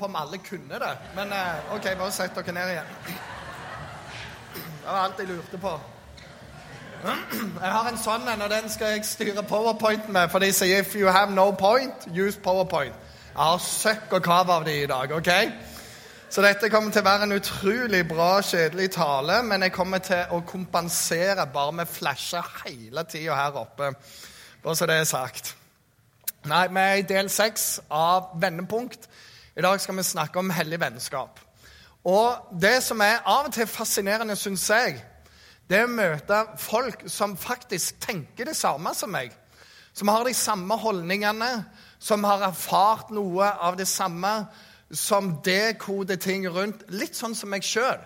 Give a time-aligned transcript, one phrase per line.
[0.00, 0.92] på om alle kunne det.
[1.14, 2.92] Men eh, OK, bare sett dere ned igjen.
[4.56, 5.74] Det var alt jeg lurte på.
[7.00, 10.28] Jeg har en sånn en, og den skal jeg styre powerpoint med.
[10.32, 12.96] For de sier 'if you have no point, use powerpoint'.
[13.30, 15.12] Jeg har søkk og kav av de i dag.
[15.12, 15.30] ok?
[16.30, 20.30] Så dette kommer til å være en utrolig bra, kjedelig tale, men jeg kommer til
[20.30, 23.94] å kompensere bare med flasher hele tida her oppe.
[24.62, 25.56] Bare så det er sagt.
[26.44, 29.08] Nei, vi er i del seks av Vendepunkt.
[29.56, 31.40] I dag skal vi snakke om hellig vennskap.
[32.06, 35.00] Og det som er av og til fascinerende, syns jeg,
[35.70, 39.34] det er å møte folk som faktisk tenker det samme som meg.
[39.92, 41.50] Som har de samme holdningene,
[41.98, 44.32] som har erfart noe av det samme,
[44.90, 46.86] som dekoder ting rundt.
[46.94, 47.98] Litt sånn som meg sjøl.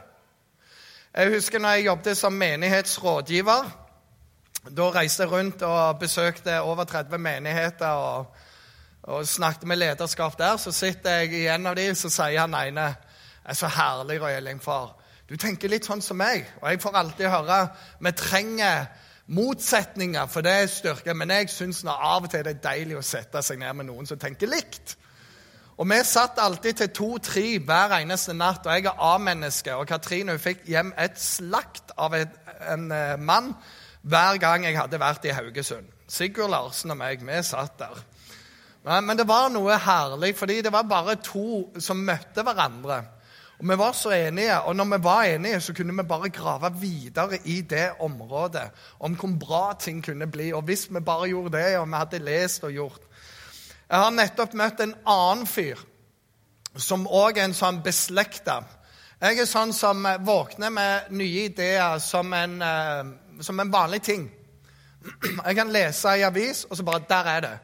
[1.15, 3.69] Jeg husker når jeg jobbet som menighetsrådgiver.
[4.65, 8.33] Da reiste jeg rundt og besøkte over 30 menigheter og,
[9.05, 10.57] og snakket med lederskap der.
[10.57, 12.91] Så sitter jeg i en av de, så sier han ene
[13.45, 14.95] er så herlig, Roy Elling, far.
[15.29, 16.47] Du tenker litt sånn som meg.
[16.63, 17.59] Og jeg får alltid høre
[18.01, 18.87] vi trenger
[19.35, 21.15] motsetninger, for det er styrke.
[21.17, 24.09] Men jeg syns av og til det er deilig å sette seg ned med noen
[24.09, 24.97] som tenker likt.
[25.75, 29.75] Og vi satt alltid til to-tre hver eneste natt, og jeg er A-menneske.
[29.75, 32.37] Og Katrine fikk hjem et slakt av et,
[32.71, 33.51] en uh, mann
[34.05, 35.89] hver gang jeg hadde vært i Haugesund.
[36.09, 38.05] Sigurd Larsen og meg, vi satt der.
[38.85, 42.99] Men, det var noe herlig, fordi det var bare to som møtte hverandre.
[43.59, 46.73] Og Vi var så enige, og når vi var enige, så kunne vi bare grave
[46.81, 48.71] videre i det området.
[49.01, 50.53] Om hvor bra ting kunne bli.
[50.53, 53.01] Og hvis vi bare gjorde det, og vi hadde lest og gjort
[53.91, 55.79] Jeg har nettopp møtt en annen fyr
[56.77, 58.63] som òg er en sånn beslekta.
[59.21, 63.05] Jeg er sånn som våkner med nye ideer som en, eh,
[63.41, 64.25] som en vanlig ting.
[65.47, 67.59] Jeg kan lese i avis, og så bare Der er det.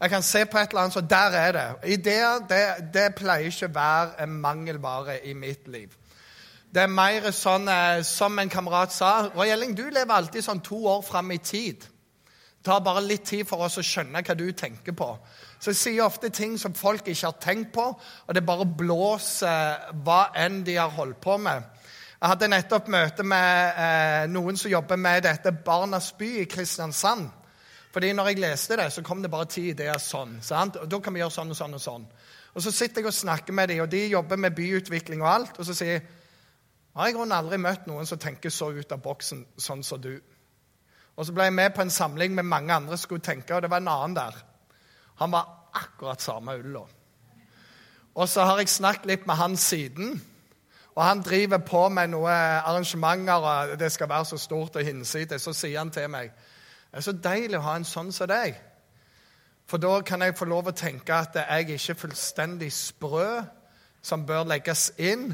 [0.00, 1.66] Jeg kan se på et eller annet, så der er det.
[1.84, 5.90] Ideer det, det pleier ikke å være en mangelvare i mitt liv.
[6.74, 10.60] Det er mer sånn eh, som en kamerat sa Roy Elling, du lever alltid sånn
[10.62, 11.82] to år fram i tid.
[11.82, 15.08] Det tar bare litt tid for oss å skjønne hva du tenker på.
[15.58, 19.94] Så jeg sier ofte ting som folk ikke har tenkt på, og det bare blåser
[20.04, 21.64] hva enn de har holdt på med.
[22.18, 27.30] Jeg hadde nettopp møte med eh, noen som jobber med dette Barnas by i Kristiansand.
[27.98, 30.36] Fordi når jeg leste det, så kom det bare ti ideer sånn.
[30.42, 30.76] sant?
[30.76, 32.04] Og Da kan vi gjøre sånn og sånn og sånn.
[32.54, 35.58] Og Så sitter jeg og snakker med dem, og de jobber med byutvikling og alt.
[35.58, 36.02] Og så sier jeg
[36.94, 40.20] har jeg grunnen aldri møtt noen som tenker så ut av boksen sånn som du.
[41.16, 43.62] Og Så ble jeg med på en samling med mange andre som skulle tenke, og
[43.62, 44.36] det var en annen der.
[45.16, 46.84] Han var akkurat samme ulla.
[48.14, 50.22] Og så har jeg snakket litt med han siden.
[50.94, 55.42] Og han driver på med noen arrangementer, og det skal være så stort og hinsides.
[55.42, 56.30] Så sier han til meg
[56.88, 58.56] det er så deilig å ha en sånn som deg.
[59.68, 63.28] For da kan jeg få lov å tenke at jeg ikke er fullstendig sprø
[64.00, 65.28] som bør legges inn.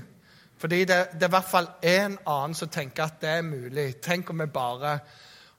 [0.58, 4.00] Fordi det, det er i hvert fall en annen som tenker at det er mulig.
[4.02, 4.98] Tenk om vi bare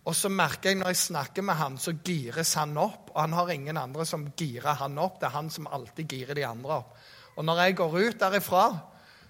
[0.05, 3.09] Og så merker jeg når jeg snakker med han, så gires han opp.
[3.15, 5.15] Og han har ingen andre som girer han opp.
[5.19, 6.91] Det er han som alltid girer de andre opp.
[7.37, 8.65] Og når jeg går ut derifra,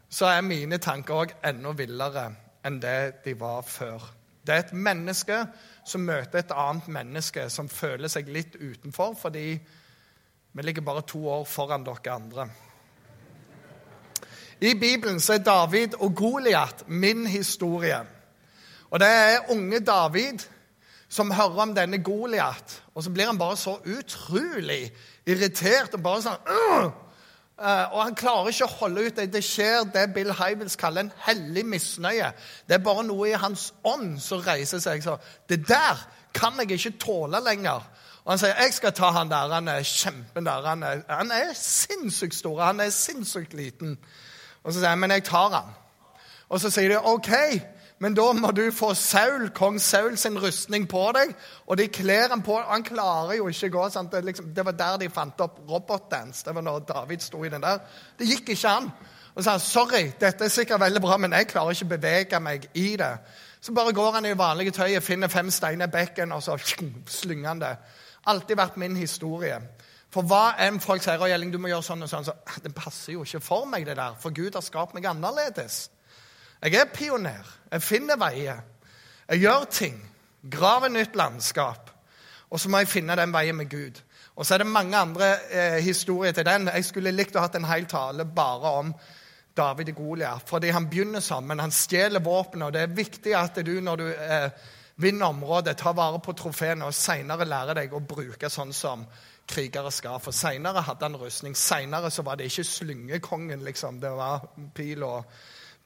[0.10, 2.26] så er mine tanker òg enda villere
[2.66, 4.04] enn det de var før.
[4.46, 5.38] Det er et menneske
[5.86, 9.48] som møter et annet menneske som føler seg litt utenfor fordi
[10.56, 12.48] vi ligger bare to år foran dere andre.
[14.64, 18.00] I Bibelen så er David og Goliat min historie.
[18.90, 20.46] Og det er unge David
[21.12, 24.90] som hører om denne Goliat, og så blir han bare så utrolig
[25.28, 26.96] irritert og bare sånn
[27.56, 29.44] og han klarer ikke å holde ut det.
[29.44, 32.34] Skjer det Bill Hybels kaller en hellig misnøye.
[32.68, 35.04] Det er bare noe i hans ånd som reiser seg.
[35.06, 35.16] Så
[35.50, 36.02] det der
[36.36, 37.86] kan jeg ikke tåle lenger.
[38.26, 39.54] Og han sier jeg skal ta han der.
[39.54, 40.68] Han er kjempen der.
[40.68, 42.60] Han er, han er sinnssykt stor.
[42.66, 43.96] Han er sinnssykt liten.
[44.64, 45.74] Og så sier jeg men jeg tar han.
[46.50, 47.32] Og så sier de OK.
[48.04, 51.32] Men da må du få Saul, kong Saul sin rustning på deg,
[51.68, 53.86] og de kler han på Han klarer jo ikke å gå.
[54.12, 56.44] Det, liksom, det var der de fant opp robotdance.
[56.46, 57.80] Det var når David sto i den der.
[58.20, 58.92] Det gikk ikke an.
[59.36, 62.40] Og sa han sorry, dette er sikkert veldig bra, men jeg klarer ikke å bevege
[62.44, 63.12] meg i det.
[63.64, 67.48] Så bare går han i vanlige tøyet, finner fem steiner i bekken, og så slynger
[67.48, 67.74] han det.
[68.32, 69.58] Alltid vært min historie.
[70.14, 72.72] For hva enn folk sier, og Gjelling, du må gjøre sånn og sånn, så det
[72.76, 74.16] passer jo ikke for meg, det der.
[74.22, 75.90] For Gud har skapt meg annerledes.
[76.66, 77.46] Jeg er pioner.
[77.72, 78.64] Jeg finner veier.
[79.30, 80.00] Jeg gjør ting.
[80.52, 81.92] Graver nytt landskap.
[82.50, 84.00] Og så må jeg finne den veien med Gud.
[84.36, 86.66] Og så er det mange andre eh, historier til den.
[86.74, 88.90] Jeg skulle likt å ha en hel tale bare om
[89.58, 90.50] David og Goliat.
[90.50, 91.62] Fordi han begynner sammen.
[91.62, 92.68] Han stjeler våpenet.
[92.68, 94.50] Og det er viktig at du, når du eh,
[95.06, 99.06] vinner området, tar vare på trofeene og seinere lærer deg å bruke sånn som
[99.46, 100.18] krigere skal.
[100.18, 101.54] For seinere hadde han rustning.
[101.54, 104.02] Seinere var det ikke slyngekongen, liksom.
[104.02, 105.30] Det var pil og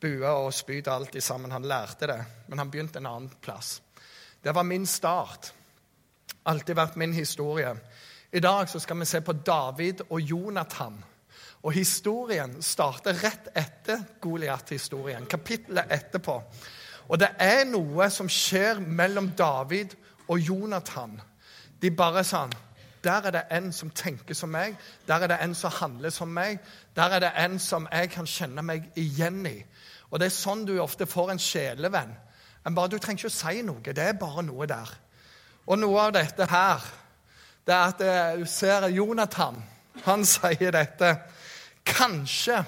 [0.02, 1.52] bue og spyd alt sammen.
[1.52, 3.82] Han lærte det, men han begynte en annen plass.
[4.44, 5.54] Det var min start.
[6.46, 7.74] Alltid vært min historie.
[8.32, 11.04] I dag så skal vi se på David og Jonathan.
[11.64, 16.38] Og historien starter rett etter Goliat-historien, kapittelet etterpå.
[17.10, 19.96] Og det er noe som skjer mellom David
[20.30, 21.18] og Jonathan.
[21.82, 22.54] De bare sånn
[23.04, 24.76] Der er det en som tenker som meg.
[25.08, 26.60] Der er det en som handler som meg.
[26.96, 29.58] Der er det en som jeg kan kjenne meg igjen i.
[30.12, 32.16] Og det er sånn du ofte får en sjelevenn.
[32.64, 33.82] Men bare, Du trenger ikke å si noe.
[33.82, 34.90] Det er bare noe der.
[35.68, 36.84] Og noe av dette her,
[37.66, 39.64] det er at eh, du ser Jonathan.
[40.06, 41.14] Han sier dette.
[41.86, 42.64] Kanskje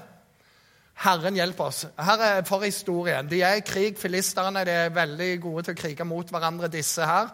[1.02, 1.86] Herren hjelper oss.
[1.98, 3.30] Her er for historien.
[3.30, 4.66] De er i krig, filisterne.
[4.66, 7.32] De er veldig gode til å krige mot hverandre, disse her.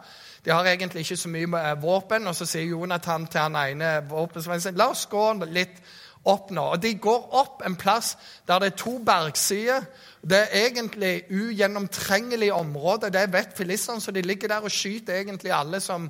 [0.48, 2.28] De har egentlig ikke så mye med våpen.
[2.28, 5.82] Og så sier Jonathan til han ene våpensvennen la oss gå litt
[6.24, 6.64] opp nå.
[6.72, 8.14] Og De går opp en plass
[8.48, 9.84] der det er to bergsider.
[10.24, 13.12] Det er egentlig ugjennomtrengelig område.
[13.12, 16.08] Det vet filistene, så de ligger der og skyter egentlig alle som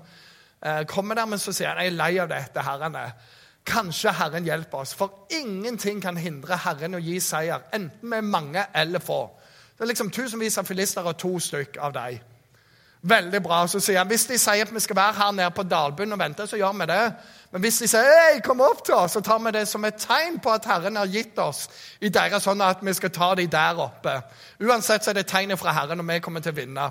[0.61, 1.25] eh, kommer der.
[1.25, 3.09] Men så sier han jeg er lei av dette, herrene.
[3.67, 8.69] Kanskje Herren hjelper oss, for ingenting kan hindre Herren å gi seier, enten med mange
[8.75, 9.23] eller få.
[9.73, 12.36] Det er liksom tusenvis av filister og to stykk av dem.
[13.01, 13.61] Veldig bra.
[13.69, 16.21] Så sier han hvis de sier at vi skal være her nede på dalbunnen og
[16.21, 17.01] vente, så gjør vi det.
[17.53, 19.99] Men hvis de sier hei, kom opp til oss, så tar vi det som et
[20.01, 21.67] tegn på at Herren har gitt oss
[22.01, 24.17] i deres sånn at vi skal ta dem der oppe.
[24.63, 26.89] Uansett så er det tegnet fra Herren, og vi kommer til å vinne.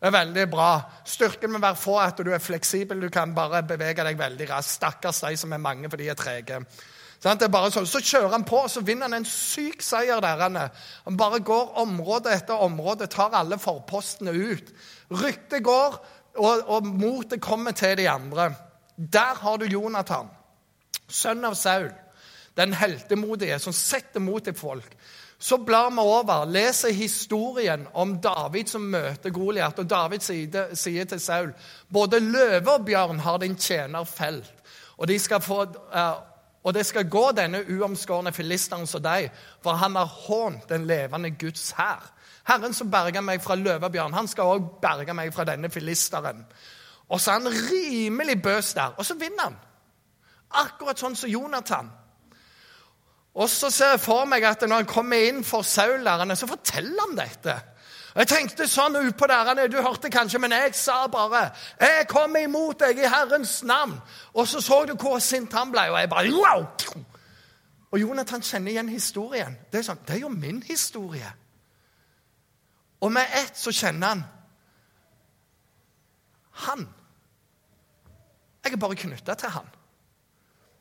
[0.00, 0.70] Det er veldig bra.
[1.04, 3.02] Styrken med å være få at du er fleksibel.
[3.02, 4.78] Du kan bare bevege deg veldig raskt.
[4.78, 6.62] Stakkars de som er mange, for de er trege.
[7.20, 7.86] Sånn.
[7.86, 10.40] Så kjører han på, og så vinner han en syk seier der.
[11.04, 14.72] Han bare går område etter område, tar alle forpostene ut.
[15.12, 15.98] Ryktet går,
[16.40, 18.54] og, og motet kommer til de andre.
[18.96, 20.30] Der har du Jonathan,
[21.08, 21.90] sønn av Saul,
[22.56, 24.96] den heltemodige som setter mot til folk.
[25.40, 29.78] Så blar vi over, leser historien om David som møter Goliat.
[29.80, 31.52] Og David sier, sier, til Saul
[31.88, 34.52] både løve og bjørn har din tjener felt.
[34.98, 35.62] Og, de skal få,
[35.96, 36.18] uh,
[36.62, 39.30] og det skal gå denne uomskårne filisteren som deg,
[39.64, 42.02] for han har hånt den levende Guds hær.
[42.48, 46.44] Herren som berga meg fra løvebjørn, han skal òg berge meg fra denne filisteren.
[47.08, 49.56] Og så er han rimelig bøs der, og så vinner han.
[50.60, 51.90] Akkurat sånn som Jonathan.
[53.34, 57.06] Og så ser jeg for meg at når han kommer inn for Saul-lærerne, så forteller
[57.06, 57.56] han dette.
[58.14, 62.80] Jeg tenkte sånn utpå der, Du hørte kanskje, men jeg sa bare 'Jeg kommer imot
[62.80, 64.00] deg i Herrens navn.'
[64.34, 66.66] Og så så du hvor sint han ble, og jeg bare wow!
[67.92, 69.58] Og Jonathan kjenner igjen historien.
[69.72, 71.32] Det er sånn, det er jo min historie.
[73.00, 74.24] Og med ett så kjenner han
[76.52, 76.88] Han.
[78.64, 79.68] Jeg er bare knytta til han.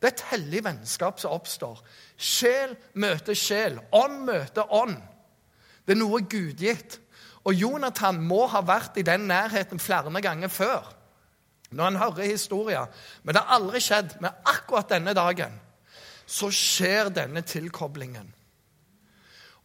[0.02, 1.80] Det er et hellig vennskap som oppstår.
[2.18, 3.80] Sjel møter sjel.
[3.96, 4.98] Ånd møter ånd.
[5.88, 7.00] Det er noe gudgitt.
[7.50, 10.92] Og Jonathan må ha vært i den nærheten flere ganger før.
[11.72, 12.86] Når han hører historier.
[13.24, 14.20] Men det har aldri skjedd.
[14.22, 15.56] Men akkurat denne dagen
[16.30, 18.28] så skjer denne tilkoblingen.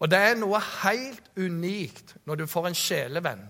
[0.00, 3.44] Og det er noe helt unikt når du får en sjelevenn,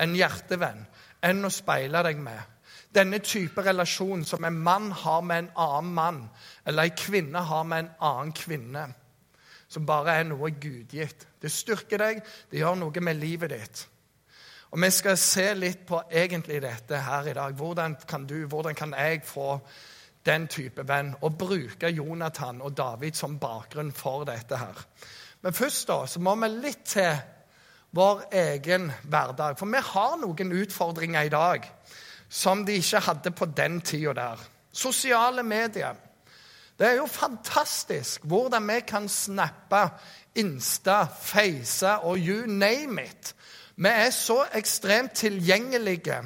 [0.00, 0.84] en hjertevenn,
[1.24, 2.40] enn å speile deg med.
[2.94, 6.20] Denne type relasjon som en mann har med en annen mann,
[6.66, 8.86] eller en kvinne har med en annen kvinne,
[9.70, 11.26] som bare er noe gudgitt.
[11.40, 13.86] Det styrker deg, det gjør noe med livet ditt.
[14.70, 17.54] Og Vi skal se litt på egentlig dette her i dag.
[17.54, 19.58] Hvordan kan du, hvordan kan jeg få
[20.26, 24.82] den type venn, og bruke Jonathan og David som bakgrunn for dette her.
[25.40, 27.14] Men først da, så må vi litt til
[27.96, 29.56] vår egen hverdag.
[29.58, 31.66] For vi har noen utfordringer i dag
[32.28, 34.44] som de ikke hadde på den tida der.
[34.72, 35.96] Sosiale medier.
[36.80, 39.82] Det er jo fantastisk hvordan vi kan snappe,
[40.34, 43.34] Insta, Face og you name it.
[43.76, 46.22] Vi er så ekstremt tilgjengelige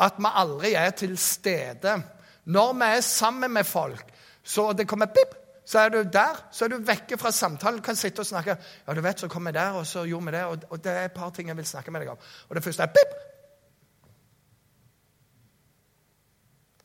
[0.00, 2.02] at vi aldri er til stede.
[2.44, 4.04] Når vi er sammen med folk,
[4.42, 5.36] så det kommer pip,
[5.66, 7.82] så er du der, så er du vekke fra samtalen.
[7.82, 8.56] Kan sitte og snakke.
[8.88, 11.04] Ja, du vet, så kom jeg der, og så gjorde vi det, og det er
[11.04, 12.18] et par ting jeg vil snakke med deg om.
[12.48, 13.33] Og det første er pip!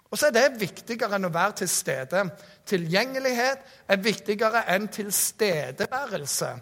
[0.10, 2.24] Og så er det viktigere enn å være til stede.
[2.66, 6.54] Tilgjengelighet er viktigere enn tilstedeværelse.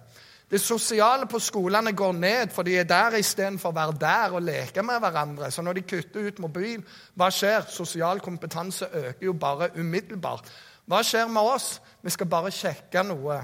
[0.51, 4.45] Det sosiale på skolene går ned, for de er der istedenfor å være der og
[4.47, 5.51] leke med hverandre.
[5.51, 6.83] Så når de kutter ut mobil,
[7.19, 7.67] hva skjer?
[7.71, 10.47] Sosial kompetanse øker jo bare umiddelbart.
[10.87, 11.81] Hva skjer med oss?
[12.03, 13.41] Vi skal bare sjekke noe.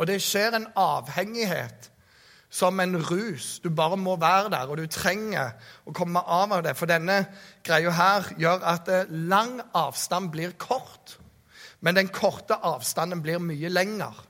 [0.00, 1.91] Og det skjer en avhengighet
[2.52, 3.60] som en rus.
[3.64, 5.54] Du bare må være der, og du trenger
[5.88, 6.74] å komme av av det.
[6.76, 7.24] For denne
[7.64, 11.16] greia her gjør at eh, lang avstand blir kort,
[11.80, 14.20] men den korte avstanden blir mye lenger.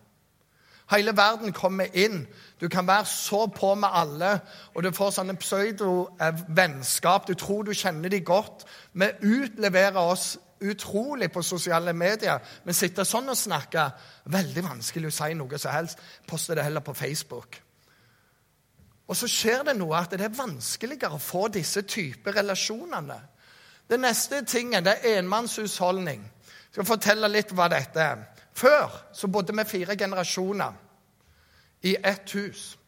[0.92, 2.26] Hele verden kommer inn.
[2.60, 4.36] Du kan være så på med alle,
[4.74, 7.26] og du får sånne pseudo-vennskap.
[7.26, 8.66] Du tror du kjenner de godt.
[8.92, 12.38] Vi utleverer oss utrolig på sosiale medier.
[12.64, 15.98] Vi sitter sånn og snakker Veldig vanskelig å si noe som helst.
[16.28, 17.58] Poster det heller på Facebook.
[19.08, 23.18] Og så skjer det noe at det er vanskeligere å få disse typer relasjonene.
[23.88, 26.22] Det neste tingen det er enmannshusholdning.
[26.22, 28.22] Jeg skal fortelle litt hva dette er.
[28.54, 30.78] Før så bodde vi fire generasjoner
[31.82, 32.78] i ett hus.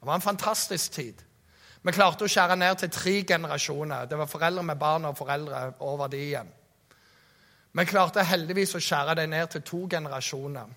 [0.00, 1.22] Det var en fantastisk tid.
[1.82, 4.06] Vi klarte å skjære ned til tre generasjoner.
[4.06, 6.50] Det var foreldre med barn og foreldre over de igjen.
[7.72, 10.70] Vi klarte heldigvis å skjære det ned til to generasjoner.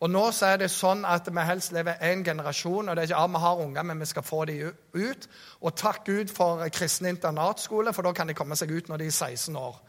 [0.00, 2.88] Og nå så er det sånn at vi helst lever én generasjon.
[2.88, 5.28] og det er ikke, ja, Vi har unger, men vi skal få dem ut.
[5.60, 9.06] Og takk Gud for kristen internatskole, for da kan de komme seg ut når de
[9.06, 9.80] er 16 år.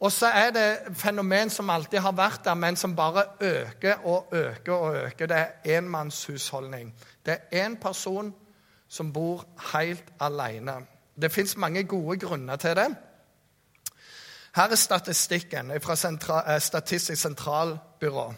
[0.00, 4.28] Og så er det fenomen som alltid har vært der, men som bare øker og
[4.32, 5.26] øker og øker.
[5.26, 6.94] Det er enmannshusholdning.
[7.26, 8.34] Det er én person
[8.88, 10.72] som bor helt alene.
[11.20, 12.96] Det fins mange gode grunner til det.
[14.54, 18.34] Her er statistikken fra eh, Statistisk sentralbyrå.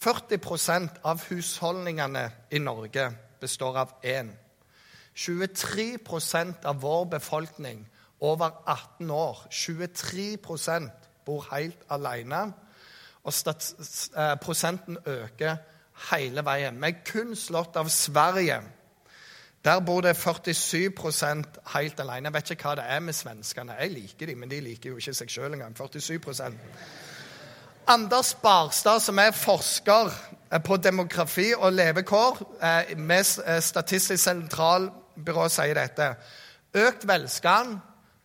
[0.00, 4.30] 40% av husholdningene i Norge består av én.
[5.14, 7.84] 23% av vår befolkning
[8.20, 9.46] over 18 år.
[9.50, 10.90] 23%
[11.26, 12.52] bor helt alene.
[13.24, 15.56] Og eh, prosenten øker
[16.10, 16.80] hele veien.
[16.80, 18.62] Vi er kun slått av Sverige.
[19.64, 22.26] Der bor det 47% helt alene.
[22.26, 23.76] Jeg vet ikke hva det er med svenskene.
[23.80, 25.76] Jeg liker dem, men de liker jo ikke seg sjøl engang.
[25.76, 26.20] 47
[27.86, 30.10] Anders Barstad, som er forsker
[30.52, 33.24] eh, på demografi og levekår eh, med
[33.60, 36.14] Statistisk sentralbyrå, sier dette.
[36.74, 37.78] Økt velstand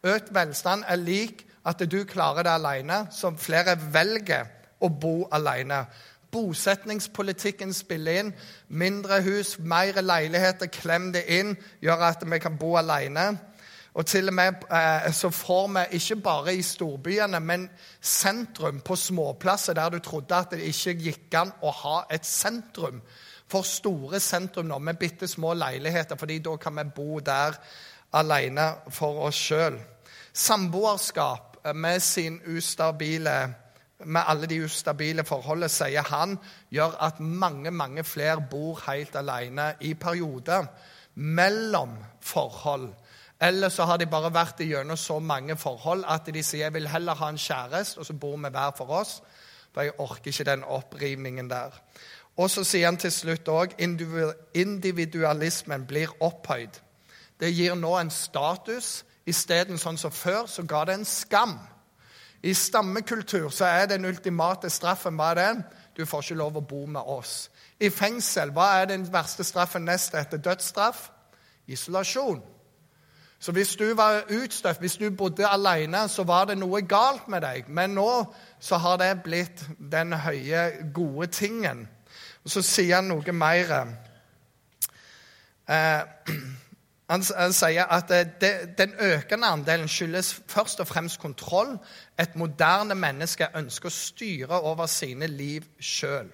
[0.06, 4.52] Økt velstand er lik at du klarer det alene, som flere velger
[4.86, 5.86] å bo alene.
[6.30, 8.32] Bosetningspolitikken spiller inn.
[8.68, 13.32] Mindre hus, mer leiligheter, klem det inn, gjør at vi kan bo alene.
[13.96, 17.70] Og til og med eh, så får vi ikke bare i storbyene, men
[18.02, 23.00] sentrum på småplasser der du trodde at det ikke gikk an å ha et sentrum.
[23.48, 27.56] For store sentrum nå, med bitte små leiligheter, fordi da kan vi bo der
[28.20, 29.78] alene for oss sjøl.
[30.34, 33.38] Samboerskap med, sin ustabile,
[34.04, 36.36] med alle de ustabile forholdene, sier han,
[36.70, 40.68] gjør at mange, mange flere bor helt alene i perioder
[41.16, 42.90] mellom forhold.
[43.42, 46.88] Eller så har de bare vært gjennom så mange forhold at de sier jeg vil
[46.88, 49.22] heller ha en kjæreste, og så bor vi hver for oss.
[49.74, 51.76] For jeg orker ikke den opprivningen der.
[52.38, 53.76] Og så sier han til slutt òg
[54.56, 56.80] individualismen blir opphøyd.
[57.40, 61.56] Det gir nå en status Isteden, sånn som før, så ga det en skam.
[62.46, 65.64] I stammekultur så er den ultimate straffen hva er den?
[65.98, 67.48] Du får ikke lov å bo med oss.
[67.82, 71.08] I fengsel, hva er den verste straffen nest etter dødsstraff?
[71.66, 72.44] Isolasjon.
[73.46, 77.44] Så hvis du var utstøtt, hvis du bodde alene, så var det noe galt med
[77.46, 77.68] deg.
[77.70, 78.10] Men nå
[78.60, 79.60] så har det blitt
[79.92, 81.84] den høye, gode tingen.
[82.42, 83.74] Og så sier han noe mer.
[85.70, 86.32] Eh,
[87.12, 88.50] han, han sier at eh, det,
[88.80, 91.76] den økende andelen skyldes først og fremst kontroll.
[92.18, 96.34] Et moderne menneske ønsker å styre over sine liv sjøl.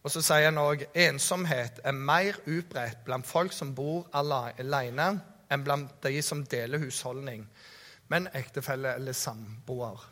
[0.00, 5.10] Og så sier han òg ensomhet er mer utbredt blant folk som bor alene,
[5.52, 7.46] enn blant de som deler husholdning
[8.12, 10.04] men ektefelle eller samboer.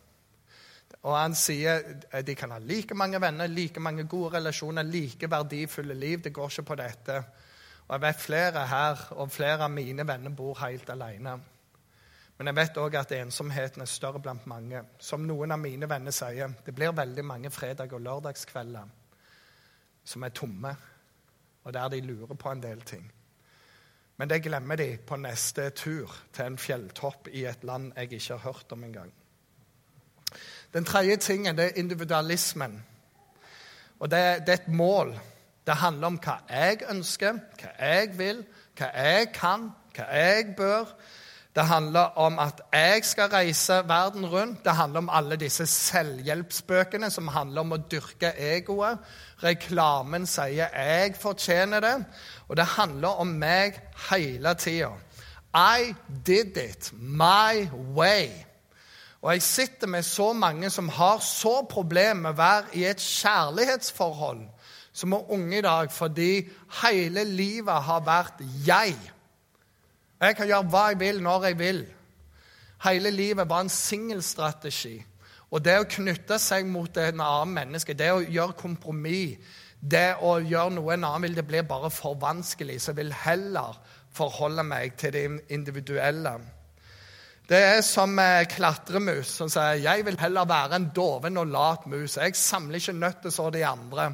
[1.01, 5.31] Og han sier at de kan ha like mange venner, like mange gode relasjoner, like
[5.31, 6.21] verdifulle liv.
[6.25, 7.19] Det går ikke på dette.
[7.87, 11.39] Og jeg vet flere her og flere av mine venner bor helt alene.
[12.39, 14.81] Men jeg vet òg at ensomheten er større blant mange.
[14.99, 18.97] Som noen av mine venner sier, det blir veldig mange fredag- og lørdagskvelder
[20.05, 20.73] som er tomme,
[21.65, 23.05] og der de lurer på en del ting.
[24.21, 28.35] Men det glemmer de på neste tur til en fjelltopp i et land jeg ikke
[28.35, 29.13] har hørt om engang.
[30.75, 32.75] Den tredje tingen det er individualismen.
[33.99, 35.15] Og det, det er et mål
[35.67, 38.45] det handler om hva jeg ønsker, hva jeg vil,
[38.77, 40.93] hva jeg kan, hva jeg bør.
[41.55, 44.65] Det handler om at jeg skal reise verden rundt.
[44.65, 48.99] Det handler om alle disse selvhjelpsbøkene som handler om å dyrke egoet.
[49.43, 52.05] Reklamen sier 'jeg fortjener det',
[52.49, 53.81] og det handler om meg
[54.11, 54.91] hele tida.
[55.55, 55.95] I
[56.27, 58.31] did it my way.
[59.23, 63.01] Og jeg sitter med så mange som har så problemer med å være i et
[63.01, 64.47] kjærlighetsforhold
[64.93, 66.49] som er unge i dag fordi
[66.83, 68.97] hele livet har vært jeg.
[70.21, 71.81] Jeg kan gjøre hva jeg vil, når jeg vil.
[72.85, 74.99] Hele livet var en singelstrategi.
[75.51, 80.37] Og det å knytte seg mot en annen menneske, det å gjøre kompromiss, det å
[80.45, 82.79] gjøre noe en annen vil, det blir bare for vanskelig.
[82.81, 83.79] Så jeg vil heller
[84.15, 85.25] forholde meg til det
[85.57, 86.37] individuelle.
[87.51, 88.13] Det er som
[88.53, 92.19] klatremus som sier jeg vil heller være en doven og lat mus.
[92.21, 94.13] Jeg samler ikke nøtter som de andre.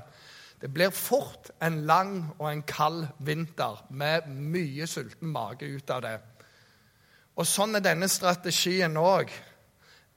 [0.61, 6.05] Det blir fort en lang og en kald vinter med mye sulten mage ut av
[6.07, 6.15] det.
[7.37, 9.33] Og sånn er denne strategien òg.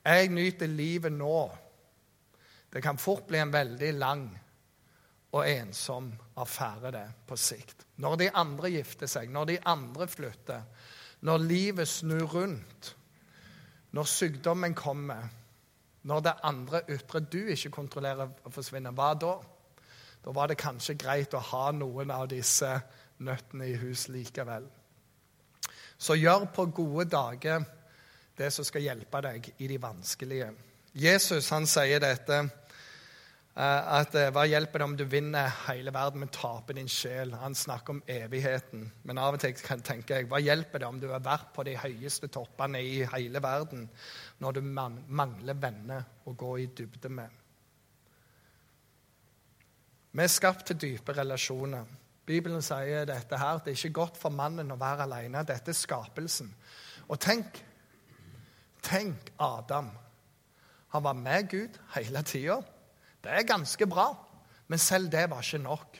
[0.05, 1.41] Jeg nyter livet nå.
[2.71, 4.29] Det kan fort bli en veldig lang
[5.35, 6.07] og ensom
[6.41, 7.83] affære, det, på sikt.
[8.01, 10.63] Når de andre gifter seg, når de andre flytter,
[11.27, 12.95] når livet snur rundt
[13.91, 15.29] når sykdommen kommer,
[16.03, 19.33] når det andre ytre du ikke kontrollerer, forsvinner, hva da?
[20.29, 22.69] Da var det kanskje greit å ha noen av disse
[23.25, 24.67] nøttene i hus likevel.
[25.97, 27.65] Så gjør på gode dager
[28.37, 30.51] det som skal hjelpe deg i de vanskelige.
[30.93, 32.43] Jesus han sier dette
[33.59, 37.33] Eh, at eh, Hva hjelper det om du vinner hele verden, men taper din sjel?
[37.41, 38.85] Han snakker om evigheten.
[39.03, 41.65] Men av og til kan tenke jeg, hva hjelper det om du har vært på
[41.67, 43.89] de høyeste toppene i hele verden,
[44.39, 47.38] når du mangler venner å gå i dybde med?
[50.11, 51.85] Vi er skapt til dype relasjoner.
[52.25, 55.45] Bibelen sier dette her, det er ikke godt for mannen å være alene.
[55.45, 56.49] Dette er skapelsen.
[57.09, 57.57] Og tenk,
[58.85, 59.89] tenk Adam.
[60.93, 62.59] Han var med Gud hele tida.
[63.23, 64.11] Det er ganske bra,
[64.67, 65.99] men selv det var ikke nok.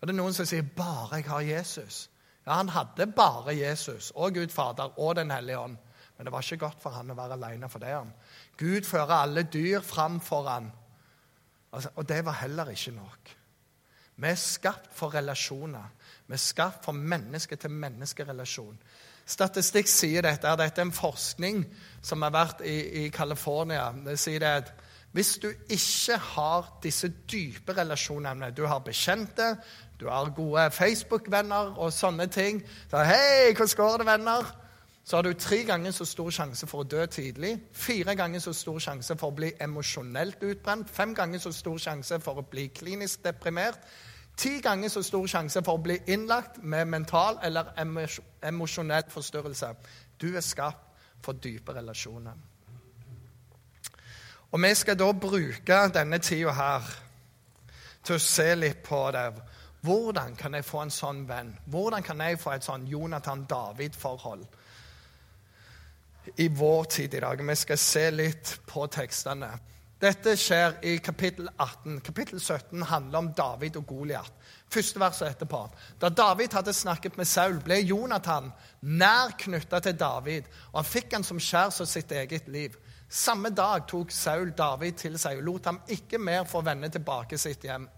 [0.00, 2.08] Og det er Noen som sier 'bare jeg har Jesus'.
[2.46, 5.76] Ja, Han hadde bare Jesus og Gud Fader og Den hellige ånd.
[6.16, 7.94] Men det var ikke godt for han å være alene for det.
[8.56, 10.72] Gud fører alle dyr fram for han.
[11.72, 13.36] Altså, og det var heller ikke nok.
[14.20, 15.86] Vi er skapt for relasjoner.
[16.26, 18.76] Vi er skapt for menneske-til-menneske-relasjon.
[19.30, 20.50] Statistikk sier dette.
[20.58, 21.62] Dette er en forskning
[22.02, 23.88] som har vært i, i California.
[24.04, 24.72] Det sier det at
[25.12, 29.56] hvis du ikke har disse dype relasjonene Du har bekjente,
[29.98, 32.62] du har gode Facebook-venner og sånne ting.
[32.90, 34.52] Så, hei, hvordan går det, venner?
[35.10, 37.56] Så har du tre ganger så stor sjanse for å dø tidlig.
[37.74, 40.90] Fire ganger så stor sjanse for å bli emosjonelt utbrent.
[40.90, 43.80] Fem ganger så stor sjanse for å bli klinisk deprimert.
[44.38, 47.72] Ti ganger så stor sjanse for å bli innlagt med mental eller
[48.46, 49.72] emosjonell forstyrrelse.
[50.20, 52.38] Du er skapt for dype relasjoner.
[54.52, 56.94] Og vi skal da bruke denne tida her
[58.06, 59.26] til å se litt på det.
[59.82, 61.56] Hvordan kan jeg få en sånn venn?
[61.66, 64.46] Hvordan kan jeg få et sånn Jonathan-David-forhold
[66.36, 67.42] i vår tid i dag?
[67.46, 69.50] Vi skal se litt på tekstene.
[70.00, 71.98] Dette skjer i kapittel 18.
[72.00, 74.32] Kapittel 17 handler om David og Goliat.
[74.72, 75.60] Første verset etterpå.
[76.00, 78.48] Da David hadde snakket med Saul, ble Jonathan
[78.80, 82.78] nær knytta til David, og han fikk han som skjær som sitt eget liv.
[83.10, 87.36] Samme dag tok Saul David til seg og lot ham ikke mer få vende tilbake
[87.38, 87.88] sitt hjem.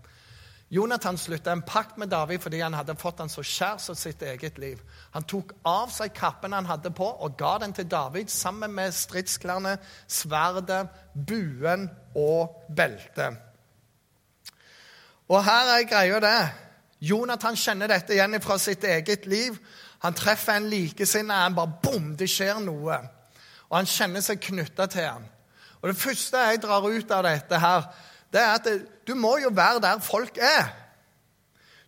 [0.73, 4.23] Jonathan slutta en pakt med David fordi han hadde fått han så kjær som sitt
[4.25, 4.81] eget liv.
[5.13, 8.95] Han tok av seg kappen han hadde på, og ga den til David sammen med
[8.97, 9.77] stridsklærne,
[10.09, 13.37] sverdet, buen og beltet.
[15.29, 16.41] Og her er greia det.
[17.05, 19.59] Jonathan kjenner dette igjen fra sitt eget liv.
[20.07, 23.03] Han treffer en likesinnet, han bare bom, det skjer noe
[23.73, 25.25] og han kjenner seg knytta til ham.
[25.81, 27.87] Og Det første jeg drar ut av dette, her,
[28.33, 28.69] det er at
[29.07, 30.71] du må jo være der folk er.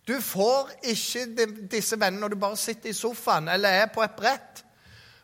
[0.07, 4.13] Du får ikke disse vennene når du bare sitter i sofaen eller er på et
[4.17, 4.61] brett.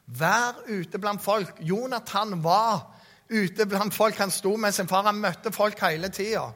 [0.07, 1.59] Vær ute blant folk.
[1.59, 2.87] Jonathan var
[3.29, 4.17] ute blant folk.
[4.17, 5.05] Han sto med sin far.
[5.05, 6.49] Han møtte folk hele tida.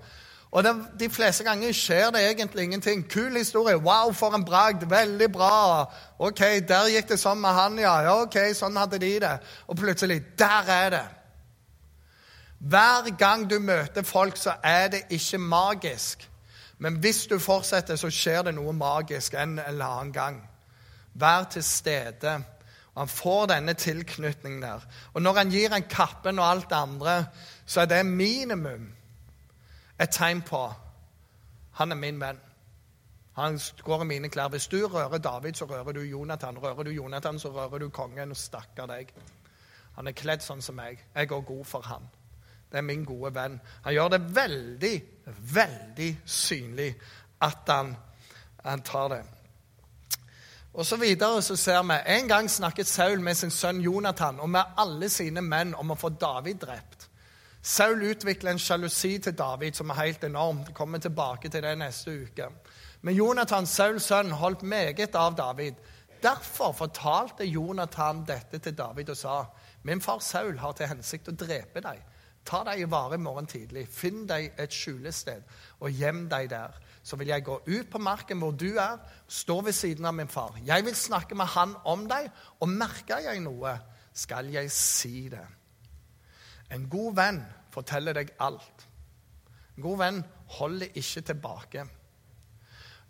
[0.51, 3.05] Og det, De fleste ganger skjer det egentlig ingenting.
[3.09, 3.75] Kul historie.
[3.77, 4.89] Wow, for en bragd.
[4.89, 5.85] Veldig bra.
[6.19, 7.95] Ok, der gikk det sånn med han, ja.
[8.07, 8.17] ja.
[8.23, 9.35] Ok, sånn hadde de det.
[9.67, 11.05] Og plutselig der er det.
[12.59, 16.29] Hver gang du møter folk, så er det ikke magisk.
[16.77, 20.39] Men hvis du fortsetter, så skjer det noe magisk en eller annen gang.
[21.13, 22.35] Vær til stede.
[22.95, 24.79] Og Han får denne tilknytningen der.
[25.13, 27.25] Og når han gir en kappen og alt det andre,
[27.65, 28.89] så er det minimum
[29.99, 30.73] et tegn på
[31.75, 32.37] han er min venn.
[33.35, 34.47] Han går i mine klær.
[34.47, 36.57] Hvis du rører David, så rører du Jonathan.
[36.57, 38.31] Rører du Jonathan, så rører du kongen.
[38.31, 39.11] Og stakkar deg.
[39.97, 41.03] Han er kledd sånn som meg.
[41.15, 42.07] Jeg går god for han.
[42.75, 43.53] Det er min gode venn.
[43.85, 44.95] Han gjør det veldig,
[45.53, 46.89] veldig synlig
[47.41, 47.93] at han,
[48.65, 49.19] han tar det.
[50.73, 54.49] Og så videre så ser vi En gang snakket Saul med sin sønn Jonathan og
[54.49, 57.07] med alle sine menn om å få David drept.
[57.61, 60.65] Saul utvikler en sjalusi til David som er helt enorm.
[60.67, 62.49] Det kommer tilbake til det neste uke.
[63.01, 65.79] Men Jonathan, Sauls sønn, holdt meget av David.
[66.23, 69.45] Derfor fortalte Jonathan dette til David og sa
[69.83, 72.03] Min far Saul har til hensikt å drepe deg.
[72.45, 73.87] Ta deg i vare i morgen tidlig.
[73.89, 75.43] Finn deg et skjulested
[75.79, 76.75] og gjem deg der.
[77.05, 80.29] Så vil jeg gå ut på marken hvor du er, stå ved siden av min
[80.29, 80.57] far.
[80.65, 82.29] Jeg vil snakke med han om deg,
[82.59, 83.75] og merker jeg noe,
[84.13, 85.43] skal jeg si det.
[86.73, 88.87] En god venn forteller deg alt.
[89.75, 90.23] En god venn
[90.57, 91.85] holder ikke tilbake.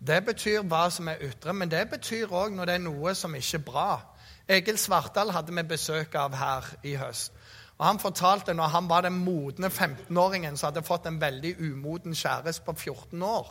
[0.06, 3.36] Det betyr hva som er ytre, men det betyr òg når det er noe som
[3.36, 3.90] ikke er bra.
[4.48, 7.32] Egil Svartdal hadde vi besøk av her i høst.
[7.78, 12.16] Og Han fortalte når han var den modne 15-åringen som hadde fått en veldig umoden
[12.16, 13.50] kjæreste på 14 år.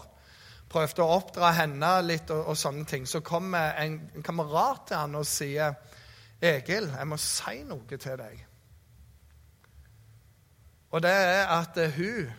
[0.69, 3.05] Prøvde å oppdra henne litt og, og sånne ting.
[3.07, 5.77] Så kommer en, kamerat til han og sier,
[6.41, 8.47] 'Egil, jeg må si noe til deg.'
[10.95, 12.33] Og det er at eh, hun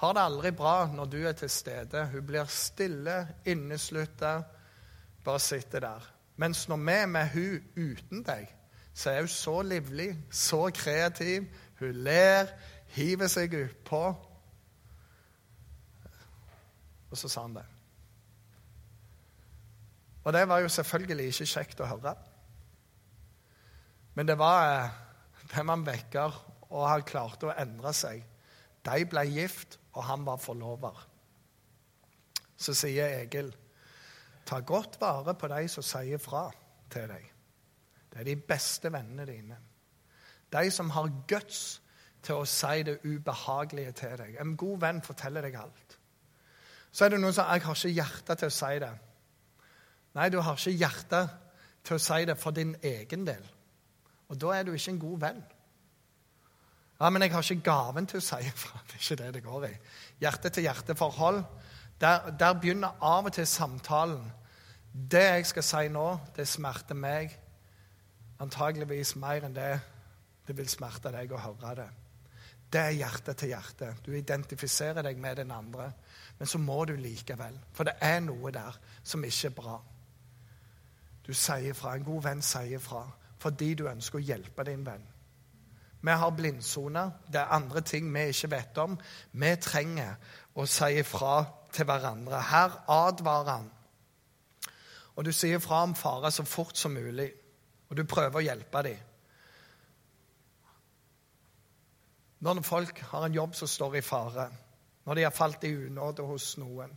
[0.00, 2.04] har det aldri bra når du er til stede.
[2.12, 4.42] Hun blir stille, inneslutta,
[5.24, 6.12] bare sitter der.
[6.36, 8.52] Mens når vi er med hun uten deg,
[8.96, 11.44] så er hun så livlig, så kreativ.
[11.78, 12.48] Hun ler,
[12.96, 14.00] hiver seg utpå.
[17.10, 17.66] Og så sa han det.
[20.24, 22.14] Og det var jo selvfølgelig ikke kjekt å høre.
[24.16, 24.96] Men det var eh,
[25.52, 28.24] det man vekker og han klarte å endre seg.
[28.86, 30.98] De ble gift, og han var forlover.
[32.56, 33.52] Så sier Egil,
[34.48, 36.48] ta godt vare på de som sier fra
[36.92, 37.35] til deg.
[38.16, 39.56] Det er de beste vennene dine.
[40.52, 41.82] De som har guts
[42.24, 44.38] til å si det ubehagelige til deg.
[44.40, 45.98] En god venn forteller deg alt.
[46.92, 48.98] Så er det noen som 'Jeg har ikke hjerte til å si det'.
[50.14, 51.28] Nei, du har ikke hjerte
[51.84, 53.44] til å si det for din egen del.
[54.28, 55.44] Og da er du ikke en god venn.
[57.00, 58.80] Ja, men jeg har ikke gaven til å si ifra.
[58.86, 59.74] Det er ikke det det går i.
[60.20, 61.44] Hjerte-til-hjerte-forhold.
[62.00, 64.32] Der, der, begynner av og til samtalen.
[65.10, 67.38] Det jeg skal si nå, det smerter meg
[68.42, 69.74] antageligvis mer enn det
[70.46, 71.88] det vil smerte deg å høre det.
[72.72, 73.92] Det er hjerte til hjerte.
[74.06, 75.90] Du identifiserer deg med den andre.
[76.38, 77.58] Men så må du likevel.
[77.72, 79.76] For det er noe der som ikke er bra.
[81.26, 81.94] Du sier fra.
[81.94, 83.06] En god venn sier fra
[83.46, 85.02] fordi du ønsker å hjelpe din venn.
[86.00, 87.10] Vi har blindsoner.
[87.28, 88.96] Det er andre ting vi ikke vet om.
[89.32, 90.16] Vi trenger
[90.56, 91.44] å si ifra
[91.74, 92.40] til hverandre.
[92.40, 93.68] Her advarer han.
[95.16, 97.28] Og du sier fra om fare så fort som mulig,
[97.88, 99.02] og du prøver å hjelpe dem.
[102.46, 104.46] Når folk har en jobb som står i fare,
[105.06, 106.92] når de har falt i unåde hos noen,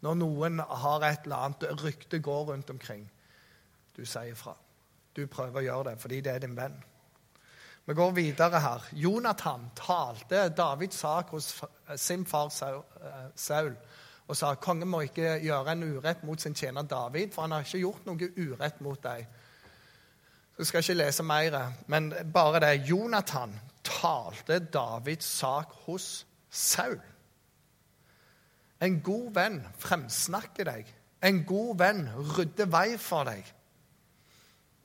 [0.00, 3.04] når noen har et eller annet rykte går rundt omkring
[3.96, 4.54] Du sier fra.
[5.12, 6.76] Du prøver å gjøre det fordi det er din venn.
[7.84, 8.84] Vi går videre her.
[8.92, 11.50] Jonathan talte Davids sak hos
[11.96, 13.74] sin far eh, Saul
[14.30, 17.64] og sa kongen må ikke gjøre en urett mot sin tjener David, for han har
[17.66, 19.24] ikke gjort noe urett mot deg.
[20.60, 22.82] Jeg skal ikke lese mer, men bare det.
[22.84, 27.00] Jonathan talte Davids sak hos Saul.
[28.80, 30.90] En god venn fremsnakker deg.
[31.24, 32.02] En god venn
[32.36, 33.40] rydder vei for deg.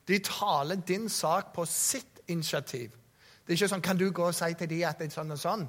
[0.08, 2.96] De taler din sak på sitt initiativ.
[3.44, 5.32] Det er ikke sånn 'Kan du gå og si til de at det er sånn
[5.32, 5.68] og sånn?'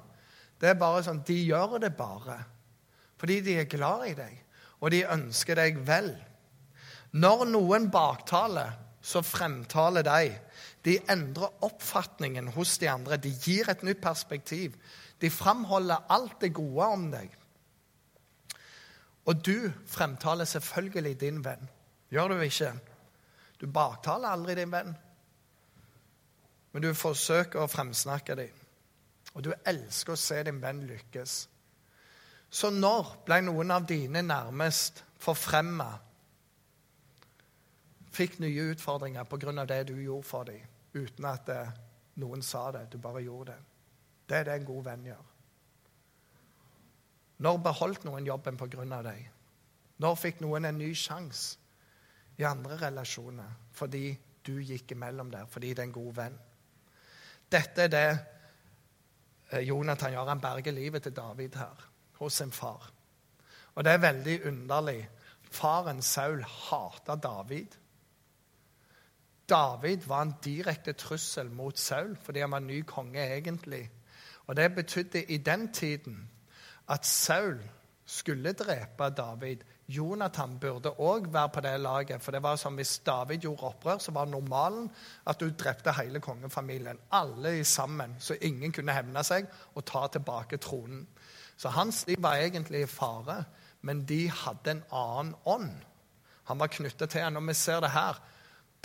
[0.61, 2.45] Det er bare sånn De gjør det bare
[3.17, 4.43] fordi de er glad i deg,
[4.79, 6.15] og de ønsker deg vel.
[7.11, 10.35] Når noen baktaler, så fremtaler de.
[10.83, 13.17] De endrer oppfatningen hos de andre.
[13.17, 14.75] De gir et nytt perspektiv.
[15.21, 17.31] De framholder alt det gode om deg.
[19.27, 21.69] Og du fremtaler selvfølgelig din venn.
[22.11, 22.71] Gjør du ikke?
[23.61, 24.95] Du baktaler aldri din venn
[26.77, 28.57] men du forsøker å fremsnakke dem.
[29.33, 31.31] Og du elsker å se din venn lykkes.
[32.53, 35.87] Så når ble noen av dine nærmest forfremma,
[38.13, 39.65] fikk nye utfordringer pga.
[39.65, 40.61] det du gjorde for dem,
[40.93, 41.73] uten at eh,
[42.15, 43.59] noen sa det, du bare gjorde det?
[44.27, 45.25] Det er det en god venn gjør.
[47.37, 49.01] Når beholdt noen jobben pga.
[49.03, 49.29] deg?
[49.97, 51.57] Når fikk noen en ny sjanse
[52.37, 56.37] i andre relasjoner fordi du gikk imellom der, fordi det er en god venn?
[57.51, 58.07] Dette er det
[59.51, 60.29] eh, Jonathan gjør.
[60.29, 61.87] Han berger livet til David her,
[62.19, 62.91] hos sin far.
[63.75, 65.07] Og det er veldig underlig.
[65.51, 67.77] Faren Saul hater David.
[69.49, 73.89] David var en direkte trussel mot Saul fordi han var ny konge egentlig.
[74.47, 76.29] Og Det betydde i den tiden
[76.89, 77.59] at Saul
[78.05, 79.57] skulle drepe David
[79.87, 82.21] Jonathan burde òg være på det laget.
[82.21, 84.89] For det var som hvis David gjorde opprør, så var normalen
[85.27, 86.99] at du drepte hele kongefamilien.
[87.11, 91.07] Alle sammen, så ingen kunne hevne seg og ta tilbake tronen.
[91.57, 93.43] Så hans liv var egentlig i fare,
[93.81, 95.71] men de hadde en annen ånd.
[96.43, 97.39] Han var knyttet til henne.
[97.39, 98.19] Og vi ser det her.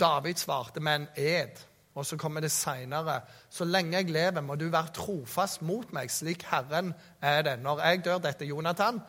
[0.03, 1.63] David svarte med en ed.
[1.95, 3.21] Og så kommer det seinere.
[3.49, 7.59] Så lenge jeg lever, må du være trofast mot meg, slik Herren er det.
[7.61, 9.01] Når jeg dør, dette Jonathan,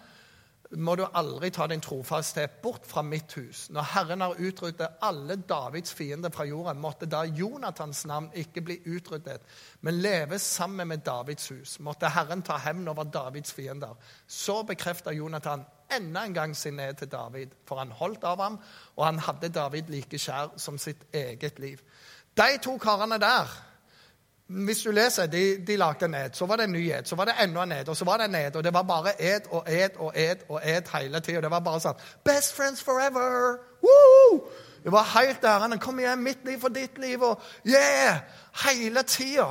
[0.77, 3.69] må du aldri ta din trofasthet bort fra mitt hus.
[3.71, 8.79] Når Herren har utryddet alle Davids fiender fra jorden, måtte da Jonathans navn ikke bli
[8.97, 9.43] utryddet,
[9.81, 11.79] men leve sammen med Davids hus.
[11.81, 13.97] Måtte Herren ta hevn over Davids fiender.
[14.27, 18.59] Så bekrefter Jonathan enda en gang sin ned til David, for han holdt av ham,
[18.97, 21.81] og han hadde David like kjær som sitt eget liv.
[22.37, 23.53] De to karene der
[24.47, 27.17] hvis du leser, de, de lagde en ed, så var det en ny ed, så
[27.17, 28.57] var det enda en ed, og så var det en ed.
[28.57, 31.41] Og det var bare ed og ed og ed og ed hele tida.
[31.41, 33.57] Det var bare sånn Best friends forever!
[33.81, 34.43] Woo!
[34.85, 35.77] Det var helt der.
[35.81, 37.23] Kom igjen, mitt liv for ditt liv.
[37.23, 38.21] og yeah!
[38.67, 39.49] Hele tida.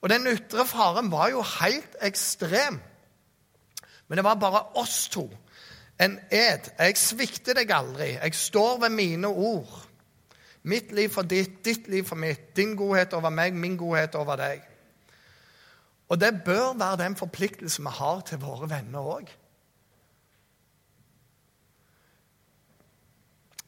[0.00, 2.80] Og den ytre faren var jo helt ekstrem.
[4.08, 5.24] Men det var bare oss to.
[6.00, 6.70] En ed.
[6.78, 8.12] Jeg svikter deg aldri.
[8.14, 9.84] Jeg står ved mine ord.
[10.62, 12.56] Mitt liv for ditt, ditt liv for mitt.
[12.56, 14.62] Din godhet over meg, min godhet over deg.
[16.08, 19.32] Og det bør være den forpliktelsen vi har til våre venner òg.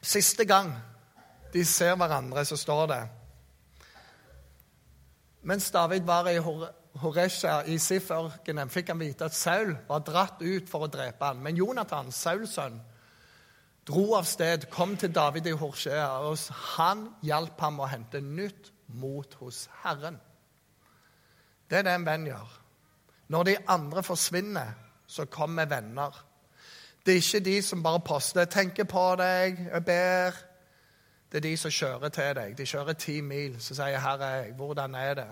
[0.00, 0.72] Siste gang
[1.52, 3.00] de ser hverandre, så står det
[5.42, 6.38] Mens David var i
[6.98, 11.42] Horesha i Sif-ørkenen, fikk han vite at Saul var dratt ut for å drepe ham.
[11.44, 12.81] Men Jonathan, Sauls sønn,
[13.87, 16.38] dro av sted, kom til David i Horshea, og
[16.74, 20.18] han hjalp ham å hente nytt mot hos Herren.
[21.70, 22.57] Det er det en venn gjør.
[23.31, 24.72] Når de andre forsvinner,
[25.07, 26.16] så kommer venner.
[27.07, 30.44] Det er ikke de som bare poster 'tenker på deg', 'jeg ber'.
[31.33, 32.59] Det er de som kjører til deg.
[32.59, 34.55] De kjører ti mil, så sier 'Her er jeg'.
[34.55, 35.29] Hvordan er det?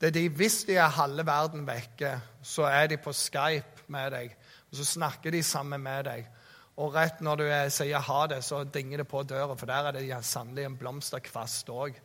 [0.00, 4.12] Det er de, Hvis de er halve verden vekke, så er de på Skype med
[4.14, 4.36] deg.
[4.70, 6.28] Og så snakker de sammen med deg.
[6.80, 9.98] Og rett når du sier ha det, så dinger det på døra, for der er
[9.98, 11.98] det sannelig en blomsterkvast òg.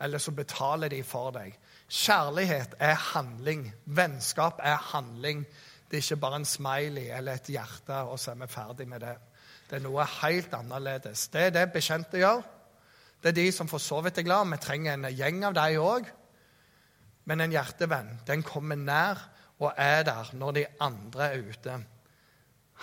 [0.00, 1.56] Eller så betaler de for deg.
[1.90, 3.66] Kjærlighet er handling.
[3.84, 5.42] Vennskap er handling.
[5.90, 9.02] Det er ikke bare en smiley eller et hjerte, og så er vi ferdig med
[9.02, 9.16] det.
[9.66, 11.26] Det er noe helt annerledes.
[11.28, 12.46] Det er det bekjente gjør.
[13.22, 14.46] Det er de som for så vidt er glad.
[14.54, 16.06] Vi trenger en gjeng av dem òg.
[17.30, 19.20] Men en hjertevenn, den kommer nær
[19.60, 21.76] og er der når de andre er ute.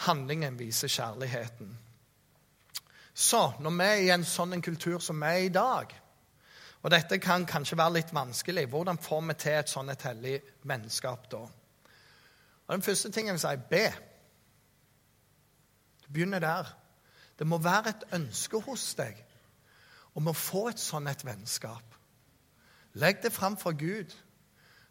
[0.08, 1.74] Handlingen viser kjærligheten.
[3.14, 5.96] Så når vi er i en sånn kultur som vi er i dag
[6.86, 8.68] Og dette kan kanskje være litt vanskelig.
[8.70, 10.36] Hvordan får vi til et sånn et hellig
[10.70, 11.40] vennskap da?
[12.68, 13.88] Og Den første tingen jeg vil si be.
[16.06, 16.70] Du begynner der.
[17.40, 19.18] Det må være et ønske hos deg
[20.16, 21.98] om å få et sånn et vennskap.
[22.94, 24.14] Legg det fram for Gud.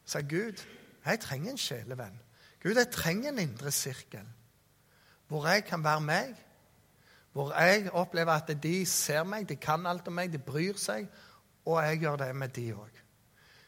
[0.06, 0.64] Si, 'Gud,
[1.06, 2.22] jeg trenger en sjelevenn.'
[2.62, 4.26] Gud, jeg trenger en indre sirkel
[5.28, 6.34] hvor jeg kan være meg.
[7.32, 11.08] Hvor jeg opplever at de ser meg, de kan alt om meg, de bryr seg.
[11.66, 13.02] Og jeg gjør det med de òg.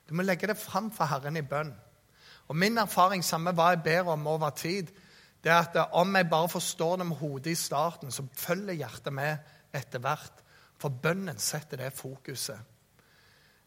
[0.09, 1.75] Du må legge det fram for Herren i bønn.
[2.49, 4.89] Og Min erfaring, samme hva jeg ber om over tid,
[5.45, 9.13] det er at om jeg bare forstår det med hodet i starten, så følger hjertet
[9.13, 9.37] med
[9.75, 10.43] etter hvert.
[10.79, 12.59] For bønnen setter det fokuset.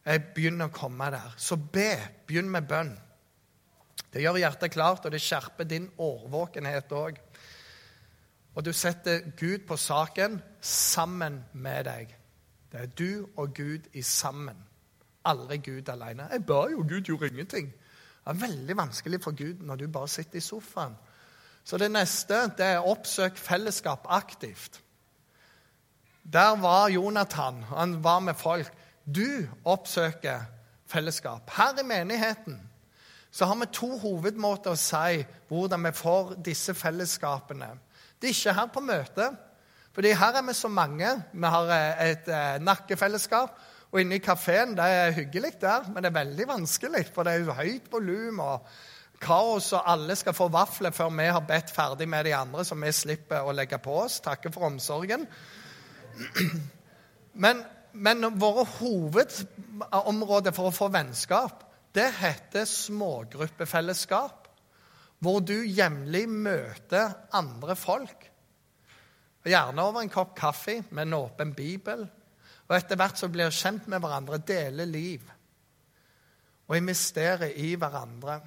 [0.06, 1.34] Jeg begynner å komme der.
[1.38, 1.94] Så be.
[2.28, 2.96] Begynn med bønn.
[4.12, 7.20] Det gjør hjertet klart, og det skjerper din årvåkenhet òg.
[8.56, 12.12] Og du setter Gud på saken sammen med deg.
[12.72, 14.58] Det er du og Gud i sammen.
[15.28, 16.28] Aldri Gud alene.
[16.32, 17.72] Jeg ba jo, Gud gjorde ingenting.
[17.72, 20.98] Det er veldig vanskelig for Gud når du bare sitter i sofaen.
[21.64, 24.82] Så det neste det er oppsøk fellesskap aktivt.
[26.24, 27.64] Der var Jonathan.
[27.64, 28.72] Han var med folk.
[29.06, 30.46] Du oppsøker
[30.88, 31.50] fellesskap.
[31.58, 32.60] Her i menigheten
[33.32, 37.70] så har vi to hovedmåter å si hvordan vi får disse fellesskapene.
[38.20, 39.38] Det er ikke her på møtet.
[39.96, 41.10] Fordi her er vi så mange.
[41.34, 43.60] Vi har eh, et eh, nakkefellesskap.
[43.92, 47.06] Og inne i kafeen det er hyggelig der, men det er veldig vanskelig.
[47.12, 48.70] For det er jo høyt volum og
[49.22, 52.76] kaos, og alle skal få vafler før vi har bedt ferdig med de andre, så
[52.80, 54.22] vi slipper å legge på oss.
[54.24, 55.28] Takke for omsorgen.
[57.44, 61.64] Men, men våre hovedområder for å få vennskap,
[61.96, 64.48] det heter smågruppefellesskap
[65.22, 68.26] hvor du jevnlig møter andre folk.
[69.46, 72.08] Gjerne over en kopp kaffe med en åpen bibel.
[72.70, 75.30] Og etter hvert så blir kjent med hverandre, deler liv
[76.72, 78.38] og investerer i hverandre.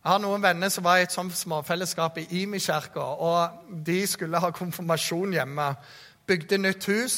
[0.00, 3.02] Jeg har noen venner som var i et sånt småfellesskap i Imi-kirka.
[3.02, 5.66] og De skulle ha konfirmasjon hjemme.
[6.26, 7.16] Bygde nytt hus.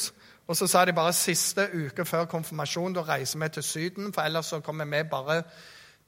[0.49, 4.13] Og så sa de bare siste uke før konfirmasjon da reiser vi til Syden.
[4.13, 5.43] For ellers så kommer vi bare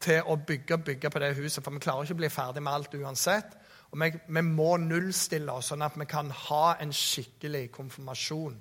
[0.02, 1.62] til å bygge og bygge på det huset.
[1.64, 3.52] For vi klarer ikke å bli ferdig med alt uansett.
[3.92, 8.56] Og vi, vi må nullstille oss, sånn at vi kan ha en skikkelig konfirmasjon.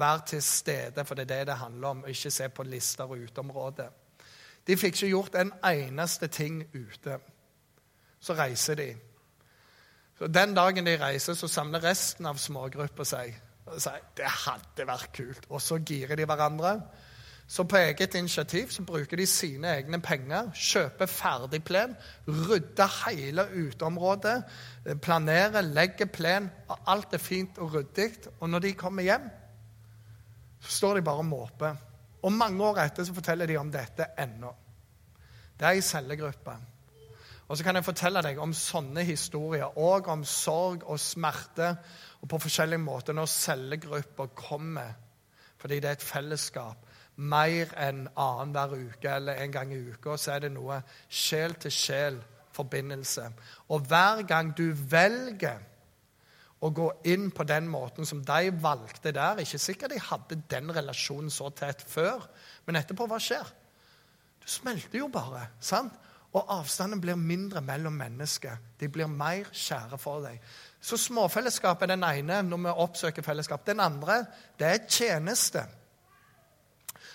[0.00, 3.04] Være til stede, for det er det det handler om, og ikke se på lister
[3.04, 3.90] og uteområder.
[4.64, 7.18] De fikk ikke gjort en eneste ting ute.
[8.20, 8.88] Så reiser de.
[10.18, 13.36] Så Den dagen de reiser, så samler resten av smågruppa seg
[13.74, 15.46] og sier det hadde vært kult.
[15.50, 16.74] Og så girer de hverandre.
[17.48, 21.94] Så på eget initiativ så bruker de sine egne penger, kjøper ferdig plen,
[22.28, 24.42] rydder hele uteområdet,
[25.00, 26.50] planerer, legger plen.
[26.68, 28.10] og Alt er fint og ryddig.
[28.40, 29.30] Og når de kommer hjem,
[30.60, 31.76] så står de bare og måper.
[32.22, 34.52] Og mange år etter så forteller de om dette ennå.
[35.58, 36.52] Det er ei cellegruppe.
[37.48, 41.76] Og så kan jeg fortelle deg om sånne historier, og om sorg og smerte,
[42.20, 44.92] og på forskjellige måter når cellegrupper kommer.
[45.58, 46.76] Fordi det er et fellesskap.
[47.18, 53.24] Mer enn annenhver uke eller en gang i uka så er det noe sjel-til-sjel-forbindelse.
[53.74, 55.58] Og hver gang du velger
[56.60, 60.74] å gå inn på den måten som de valgte der Ikke sikkert de hadde den
[60.74, 62.18] relasjonen så tett før,
[62.66, 63.46] men etterpå, hva skjer?
[64.42, 65.48] Du smelter jo bare.
[65.60, 65.92] sant?
[66.32, 68.56] Og avstanden blir mindre mellom mennesker.
[68.80, 70.40] De blir mer kjære for deg.
[70.80, 73.66] Så småfellesskap er den ene når vi oppsøker fellesskap.
[73.66, 74.24] Den andre
[74.58, 75.64] det er tjeneste.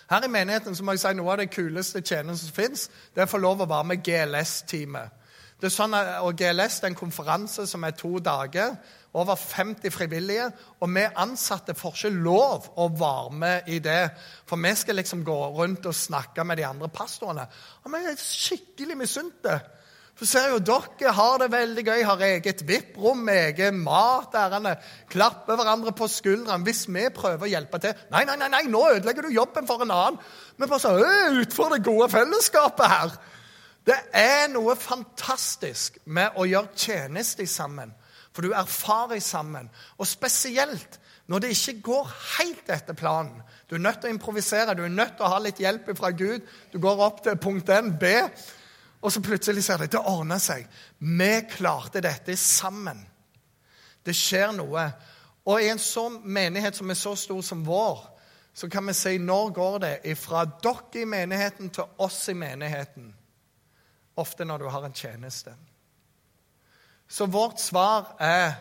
[0.10, 3.24] Her i menigheten så må jeg si noe av det kuleste tjenesten som fins, det
[3.24, 5.23] er å få lov å være med GLS-teamet.
[5.64, 8.74] Det er sånn, og GLS det er en konferanse som er to dager.
[9.16, 10.50] Over 50 frivillige.
[10.84, 14.02] Og vi ansatte får ikke lov å være med i det.
[14.50, 17.46] For vi skal liksom gå rundt og snakke med de andre pastorene.
[17.86, 19.56] Og vi er skikkelig misunte.
[20.20, 24.36] For ser jo dere har det veldig gøy, har eget VIP-rom, egen mat.
[24.36, 24.74] Ærende,
[25.14, 26.60] klapper hverandre på skuldrene.
[26.68, 29.88] Hvis vi prøver å hjelpe til Nei, nei, nei, nei nå ødelegger du jobben for
[29.88, 30.20] en annen.
[30.60, 33.16] Vi bare sånn Utfor det gode fellesskapet her.
[33.84, 37.92] Det er noe fantastisk med å gjøre tjeneste sammen.
[38.34, 39.70] For du erfarer sammen.
[40.00, 43.42] Og spesielt når det ikke går helt etter planen.
[43.70, 46.12] Du er nødt til å improvisere, du er nødt til å ha litt hjelp fra
[46.12, 46.44] Gud.
[46.72, 48.12] Du går opp til punkt 1, B,
[49.04, 50.68] og så plutselig ser du det ordner seg.
[51.00, 53.02] Vi klarte dette sammen.
[54.04, 54.86] Det skjer noe.
[55.48, 58.00] Og i en sånn menighet som er så stor som vår,
[58.54, 63.12] så kan vi si når går det fra dere i menigheten til oss i menigheten?
[64.16, 65.54] Ofte når du har en tjeneste.
[67.08, 68.54] Så vårt svar er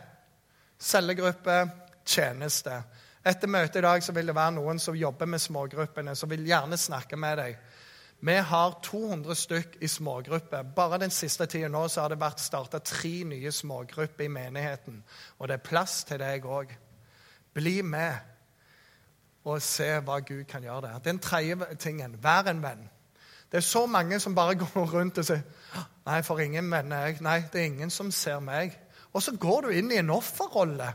[0.79, 1.63] cellegruppe,
[2.05, 2.83] tjeneste.
[3.25, 6.47] Etter møtet i dag så vil det være noen som jobber med smågruppene, som vil
[6.47, 7.61] gjerne snakke med deg.
[8.23, 10.63] Vi har 200 stykk i smågrupper.
[10.77, 15.01] Bare den siste tida nå så har det vært starta tre nye smågrupper i menigheten.
[15.39, 16.71] Og det er plass til deg òg.
[17.55, 18.31] Bli med
[19.43, 21.03] og se hva Gud kan gjøre der.
[21.03, 22.85] Den tredje tingen vær en venn.
[23.53, 25.45] Det er så mange som bare går rundt og sier
[26.03, 27.21] Nei, for ingen mener jeg.
[27.23, 28.73] Nei, det er ingen som ser meg.
[29.15, 30.89] Og så går du inn i en offerrolle.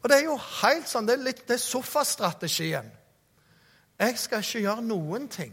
[0.00, 2.88] Og det er jo helt sånn, det er, litt, det er sofastrategien.
[4.00, 5.52] Jeg skal ikke gjøre noen ting.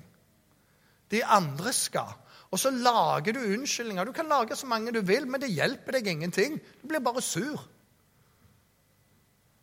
[1.11, 2.13] De andre skal.
[2.55, 4.07] Og så lager du unnskyldninger.
[4.07, 6.55] Du kan lage så mange du vil, men det hjelper deg ingenting.
[6.79, 7.67] Du blir bare sur.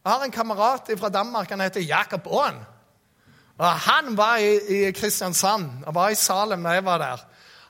[0.04, 1.48] Jeg har en kamerat fra Danmark.
[1.48, 2.60] Han heter Jakob Aan.
[3.58, 7.22] Og han var i, Kristiansand og var i Salem da jeg var der.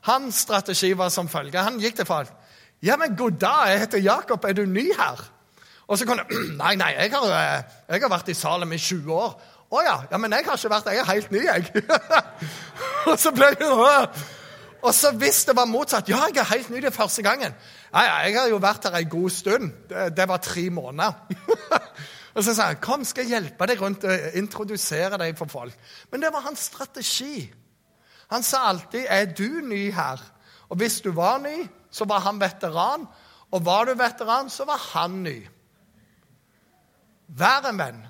[0.08, 1.62] Hans strategi var som følger.
[1.62, 2.32] Han gikk til folk.
[2.84, 4.44] 'Ja, men god dag, jeg heter Jakob.
[4.44, 5.30] Er du ny her?'
[5.88, 6.24] Og så kunne
[6.62, 9.40] Nei, nei, jeg har, eh, jeg har vært i Salem i 20 år.
[9.72, 10.02] 'Å ja.
[10.10, 10.92] ja, men jeg har ikke vært der.
[10.92, 11.72] Jeg er helt ny, jeg.'
[13.10, 13.70] og så ble det
[14.84, 17.54] Og så hvis det var motsatt 'Ja, jeg er helt ny det første gangen.'
[17.94, 21.12] 'Ja, ja, jeg har jo vært her ei god stund.' Det, det var tre måneder.
[22.34, 25.74] Og så sa han kom, skal jeg hjelpe deg rundt og introdusere deg for folk.
[26.10, 27.44] Men det var hans strategi.
[28.32, 30.22] Han sa alltid er du ny her.
[30.68, 33.06] Og hvis du var ny, så var han veteran.
[33.54, 35.36] Og var du veteran, så var han ny.
[37.28, 38.02] Vær en venn.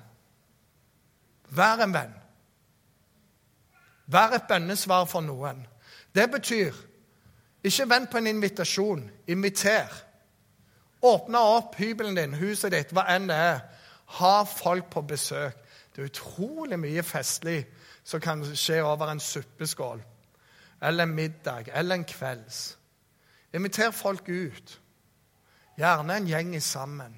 [1.53, 2.17] Vær en venn.
[4.09, 5.61] Vær et bønnesvar for noen.
[6.15, 6.73] Det betyr
[7.65, 9.05] ikke vent på en invitasjon.
[9.27, 9.93] Inviter.
[11.05, 13.63] Åpne opp hybelen din, huset ditt, hva enn det er
[14.05, 15.57] ha folk på besøk.
[15.95, 17.65] Det er utrolig mye festlig
[18.03, 20.03] som kan skje over en suppeskål
[20.81, 22.77] eller en middag eller en kvelds.
[23.53, 24.81] Inviter folk ut.
[25.77, 27.15] Gjerne en gjeng sammen.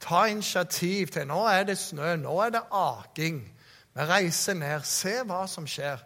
[0.00, 3.42] Ta initiativ til Nå er det snø, nå er det aking.
[3.94, 4.86] Vi reiser ned.
[4.86, 6.00] Se hva som skjer.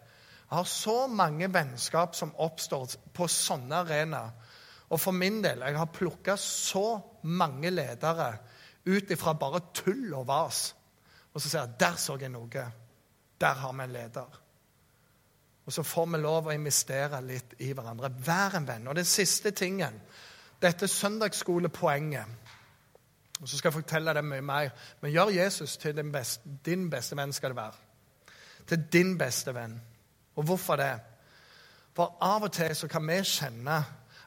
[0.47, 4.35] Jeg har så mange vennskap som oppstår på sånne arenaer.
[4.89, 8.37] Og for min del, jeg har plukka så mange ledere
[8.87, 10.71] ut ifra bare tull og vas.
[11.33, 12.65] Og så sier jeg der så jeg noe.
[13.37, 14.41] Der har vi en leder.
[15.67, 18.09] Og så får vi lov å investere litt i hverandre.
[18.23, 18.87] Vær en venn.
[18.87, 19.99] Og den siste tingen,
[20.63, 22.55] dette søndagsskolepoenget
[23.41, 24.71] og så skal jeg fortelle deg mye mer.
[25.01, 27.73] Men gjør Jesus til din beste, din beste venn, skal det være.
[28.67, 29.77] Til din beste venn.
[30.35, 30.93] Og hvorfor det?
[31.95, 33.77] For av og til så kan vi kjenne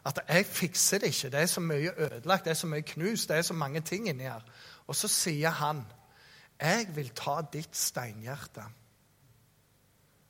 [0.04, 1.30] at 'jeg fikser det ikke'.
[1.30, 4.08] Det er så mye ødelagt, det er så mye knust, det er så mange ting
[4.08, 4.40] inni her.
[4.86, 5.86] Og så sier han,
[6.60, 8.70] 'Jeg vil ta ditt steinhjerte'.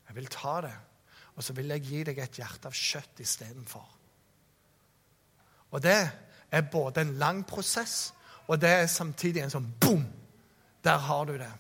[0.09, 0.77] Jeg vil ta det,
[1.37, 3.89] og så vil jeg gi deg et hjerte av kjøtt istedenfor.
[5.71, 6.11] Og det
[6.51, 8.15] er både en lang prosess,
[8.49, 10.07] og det er samtidig en sånn boom!
[10.85, 11.53] Der har du det.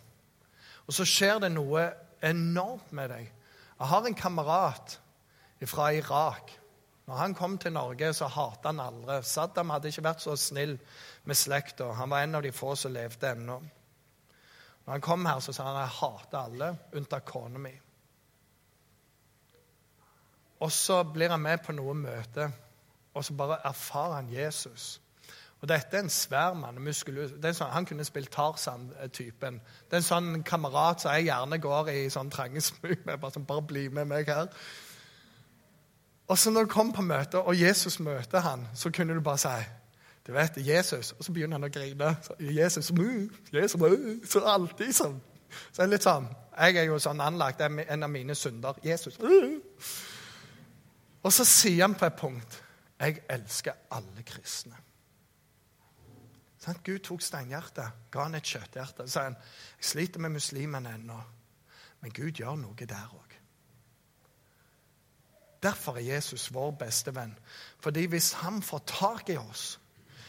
[0.86, 1.92] Og så skjer det noe
[2.22, 3.32] enormt med deg.
[3.78, 5.00] Jeg har en kamerat
[5.66, 6.59] fra Irak.
[7.11, 9.16] Når han kom til Norge, så hatet han aldri.
[9.26, 10.76] Saddam hadde ikke vært så snill
[11.26, 11.88] med slekta.
[11.98, 13.56] Han var en av de få som levde ennå.
[14.84, 17.72] Når han kom her, så sa han jeg hater alle, unntatt kona mi.
[20.62, 22.46] Og så blir han med på noe møte,
[23.11, 25.00] og så bare erfarer han Jesus.
[25.61, 26.78] Og Dette er en svær mann.
[26.94, 29.58] Sånn, han kunne spilt Tarzan-typen.
[29.88, 33.18] Det er en sånn kamerat som jeg gjerne går i sånn trange smug med.
[33.18, 34.46] Bare, sånn, bare bli med meg her.
[36.31, 39.39] Og så når du kom på møte, og Jesus møter han, så kunne du bare
[39.43, 39.59] si
[40.26, 42.11] du vet, Jesus, Og så begynner han å grine.
[42.22, 42.91] Så, Jesus,
[43.53, 43.81] Jesus,
[44.31, 45.16] så alltid sånn.
[45.72, 46.28] Så er litt sånn,
[46.61, 47.59] Jeg er jo sånn anlagt.
[47.59, 48.76] Det er en av mine synder.
[48.85, 49.16] Jesus.
[51.22, 52.62] Og så sier han på et punkt
[53.01, 54.76] Jeg elsker alle kristne.
[56.61, 59.09] Sånn, Gud tok steinhjertet, ga han et kjøtthjerte.
[59.09, 61.18] Så sier han jeg sliter med muslimene ennå,
[62.03, 63.30] men Gud gjør noe der òg.
[65.62, 67.38] Derfor er Jesus vår beste venn.
[67.80, 69.80] Fordi hvis han får tak i oss,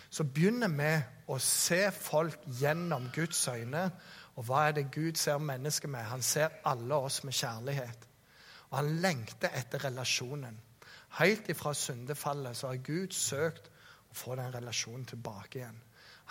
[0.10, 0.92] så begynner vi
[1.32, 3.86] å se folk gjennom Guds øyne.
[4.36, 6.04] Og hva er det Gud ser mennesker med?
[6.04, 8.08] Han ser alle oss med kjærlighet.
[8.70, 10.60] Og han lengter etter relasjonen.
[11.20, 13.72] Helt ifra syndefallet så har Gud søkt
[14.12, 15.80] å få den relasjonen tilbake igjen.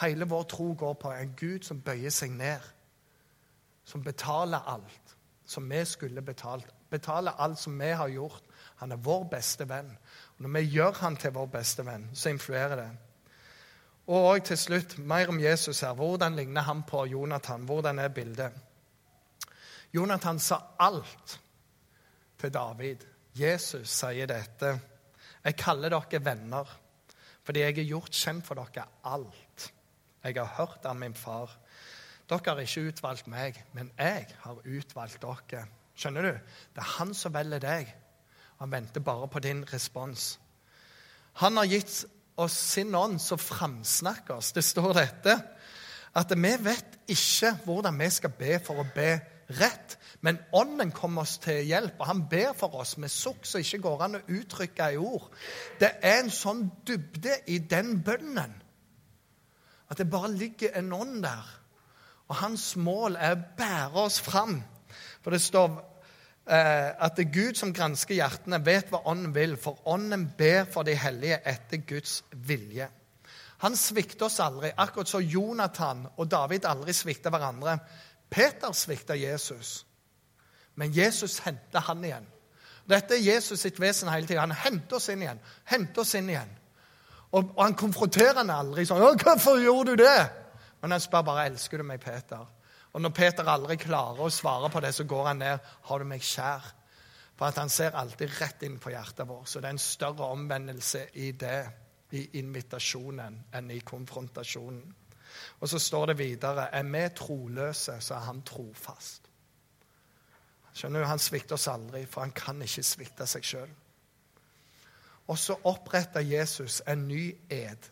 [0.00, 2.60] Hele vår tro går på en Gud som bøyer seg ned.
[3.84, 5.16] Som betaler alt
[5.50, 6.68] som vi skulle betalt.
[6.90, 8.42] Betaler alt som vi har gjort
[8.80, 9.90] han er vår beste venn.
[10.36, 12.90] Og Når vi gjør han til vår beste venn, så influerer det.
[14.10, 15.92] Og til slutt, mer om Jesus her.
[15.94, 17.64] Hvordan ligner han på Jonathan?
[17.68, 18.52] Hvordan er bildet?
[19.94, 21.40] Jonathan sa alt
[22.38, 23.04] til David.
[23.36, 24.72] Jesus sier dette.
[25.44, 26.76] Jeg kaller dere venner
[27.44, 29.70] fordi jeg har gjort kjent for dere alt.
[30.22, 31.50] Jeg har hørt av min far.
[32.30, 35.64] Dere har ikke utvalgt meg, men jeg har utvalgt dere.
[35.98, 36.52] Skjønner du?
[36.76, 37.90] Det er han som velger deg.
[38.60, 40.38] Han venter bare på din respons.
[41.40, 42.04] Han har gitt
[42.40, 44.52] oss sin ånd som framsnakker oss.
[44.52, 45.36] Det står dette
[46.16, 49.12] at vi vet ikke hvordan vi skal be for å be
[49.60, 53.62] rett, men Ånden kommer oss til hjelp, og han ber for oss med sukk som
[53.62, 55.30] ikke går an å uttrykke i ord.
[55.80, 58.58] Det er en sånn dybde i den bønnen
[59.90, 61.46] at det bare ligger en ånd der.
[62.30, 64.60] Og hans mål er å bære oss fram.
[65.24, 65.80] For det står
[66.46, 70.82] at det er Gud som gransker hjertene, vet hva Ånden vil, for Ånden ber for
[70.82, 72.88] de hellige etter Guds vilje.
[73.60, 77.76] Han svikter oss aldri, akkurat som Jonathan og David aldri svikta hverandre.
[78.30, 79.84] Peter svikta Jesus,
[80.80, 82.28] men Jesus henter han igjen.
[82.88, 84.40] Dette er Jesus sitt vesen hele tida.
[84.40, 85.42] Han henter oss inn igjen.
[85.64, 86.56] henter oss inn igjen.
[87.30, 90.30] Og, og han konfronterer han aldri sånn 'Hvorfor gjorde du det?'
[90.82, 92.48] Men han spør bare 'Elsker du meg, Peter?'
[92.92, 95.58] Og når Peter aldri klarer å svare på det, så går han ned.
[95.82, 96.72] 'Har du meg kjær?'
[97.36, 99.48] For at han ser alltid rett inn på hjertet vårt.
[99.48, 101.70] Så det er en større omvendelse i det,
[102.12, 104.94] i invitasjonen, enn i konfrontasjonen.
[105.60, 109.30] Og så står det videre Er vi troløse, så er han trofast.
[110.74, 113.70] Skjønner du, Han svikter oss aldri, for han kan ikke svikte seg sjøl.
[115.28, 117.90] Og så oppretter Jesus en ny ed.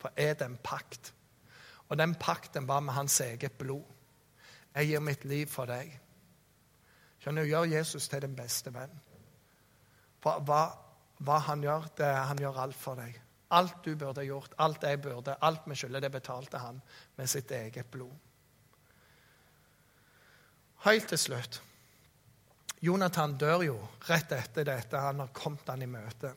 [0.00, 1.12] For ed er en pakt.
[1.88, 3.95] Og den pakten var med hans eget blod.
[4.76, 5.92] Jeg gir mitt liv for deg.
[7.22, 8.92] Skjønner du, Gjør Jesus til din beste venn.
[10.20, 10.64] For hva,
[11.24, 13.16] hva han gjør, det er han gjør alt for deg.
[13.56, 16.80] Alt du burde gjort, alt jeg burde, alt vi skylder, det betalte han
[17.16, 18.12] med sitt eget blod.
[20.84, 21.60] Helt til slutt.
[22.84, 23.78] Jonathan dør jo
[24.10, 25.00] rett etter dette.
[25.00, 26.34] Han har kommet han i møte.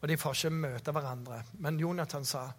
[0.00, 1.40] Og de får ikke møte hverandre.
[1.58, 2.50] Men Jonathan sa,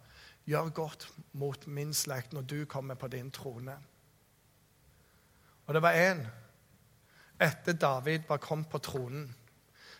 [0.46, 1.08] 'Gjør godt
[1.38, 3.78] mot min slekt når du kommer på din trone.'
[5.68, 6.26] Og det var en
[7.42, 9.30] etter David var kommet på tronen,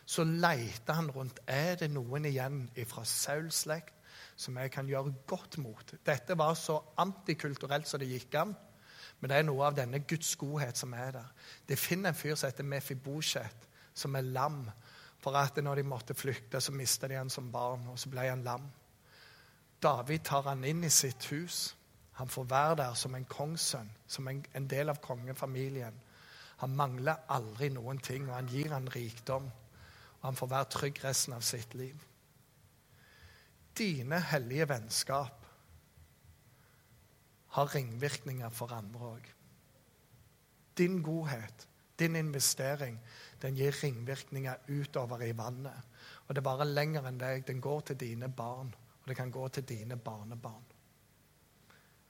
[0.06, 1.40] så leita han rundt.
[1.46, 3.94] Er det noen igjen fra Sauls slekt
[4.36, 5.94] som jeg kan gjøre godt mot?
[6.06, 8.54] Dette var så antikulturelt som det gikk an.
[9.20, 11.28] Men det er noe av denne Guds godhet som er der.
[11.68, 14.64] Det finner en fyr som heter Mefibosjet, som er lam.
[15.22, 18.26] For at når de måtte flykte, så mista de han som barn, og så ble
[18.26, 18.64] han lam.
[19.82, 21.68] David tar han inn i sitt hus.
[22.12, 26.00] Han får være der som en kongssønn, som en, en del av kongefamilien.
[26.62, 29.48] Han mangler aldri noen ting, og han gir han rikdom.
[30.20, 32.04] Og han får være trygg resten av sitt liv.
[33.78, 35.46] Dine hellige vennskap
[37.56, 39.26] har ringvirkninger for andre òg.
[40.78, 41.66] Din godhet,
[41.98, 43.00] din investering,
[43.42, 45.88] den gir ringvirkninger utover i vannet.
[46.26, 47.46] Og det er bare lenger enn deg.
[47.48, 50.71] Den går til dine barn, og det kan gå til dine barnebarn.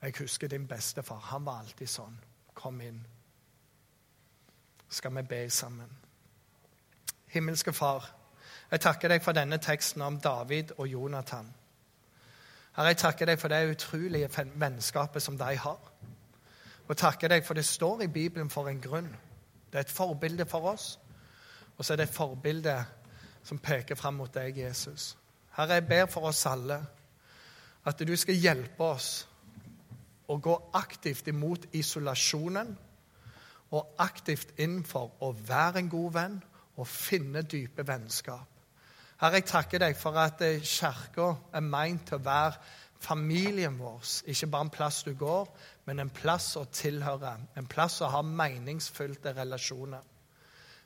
[0.03, 1.19] Jeg husker din bestefar.
[1.19, 2.17] Han var alltid sånn.
[2.55, 2.99] Kom inn.
[4.89, 5.89] Skal vi be sammen?
[7.33, 8.05] Himmelske Far,
[8.71, 11.49] jeg takker deg for denne teksten om David og Jonathan.
[12.77, 15.81] Herre, jeg takker deg for det utrolige vennskapet som de har.
[16.89, 19.11] Og takker deg for det står i Bibelen for en grunn.
[19.73, 20.99] Det er et forbilde for oss,
[21.77, 22.77] og så er det et forbilde
[23.43, 25.17] som peker fram mot deg, Jesus.
[25.57, 26.81] Herre, jeg ber for oss alle
[27.85, 29.29] at du skal hjelpe oss
[30.33, 32.73] å gå aktivt imot isolasjonen
[33.73, 36.39] og aktivt inn for å være en god venn
[36.77, 38.49] og finne dype vennskap.
[39.23, 42.57] Herre, jeg takker deg for at eh, Kirka er meint til å være
[43.03, 44.01] familien vår.
[44.33, 45.51] Ikke bare en plass du går,
[45.87, 47.37] men en plass å tilhøre.
[47.57, 50.03] En plass å ha meningsfylte relasjoner.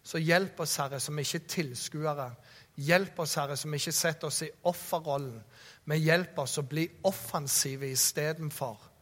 [0.06, 2.28] Så hjelp oss, Herre, som ikke er tilskuere.
[2.76, 5.40] Hjelp oss, Herre, som ikke setter oss i offerrollen,
[5.88, 8.92] men hjelp oss å bli offensive istedenfor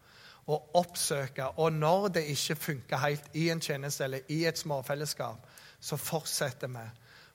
[0.47, 1.47] å oppsøke.
[1.59, 5.47] Og når det ikke funker helt i en tjeneste eller i et småfellesskap,
[5.81, 6.87] så fortsetter vi.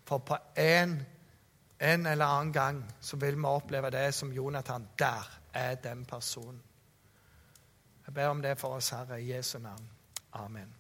[0.06, 0.96] For på en,
[1.80, 4.88] en eller annen gang så vil vi oppleve det som Jonathan.
[5.00, 6.62] Der er den personen.
[8.06, 9.90] Jeg ber om det for oss, Herre, i Jesu navn.
[10.34, 10.79] Amen.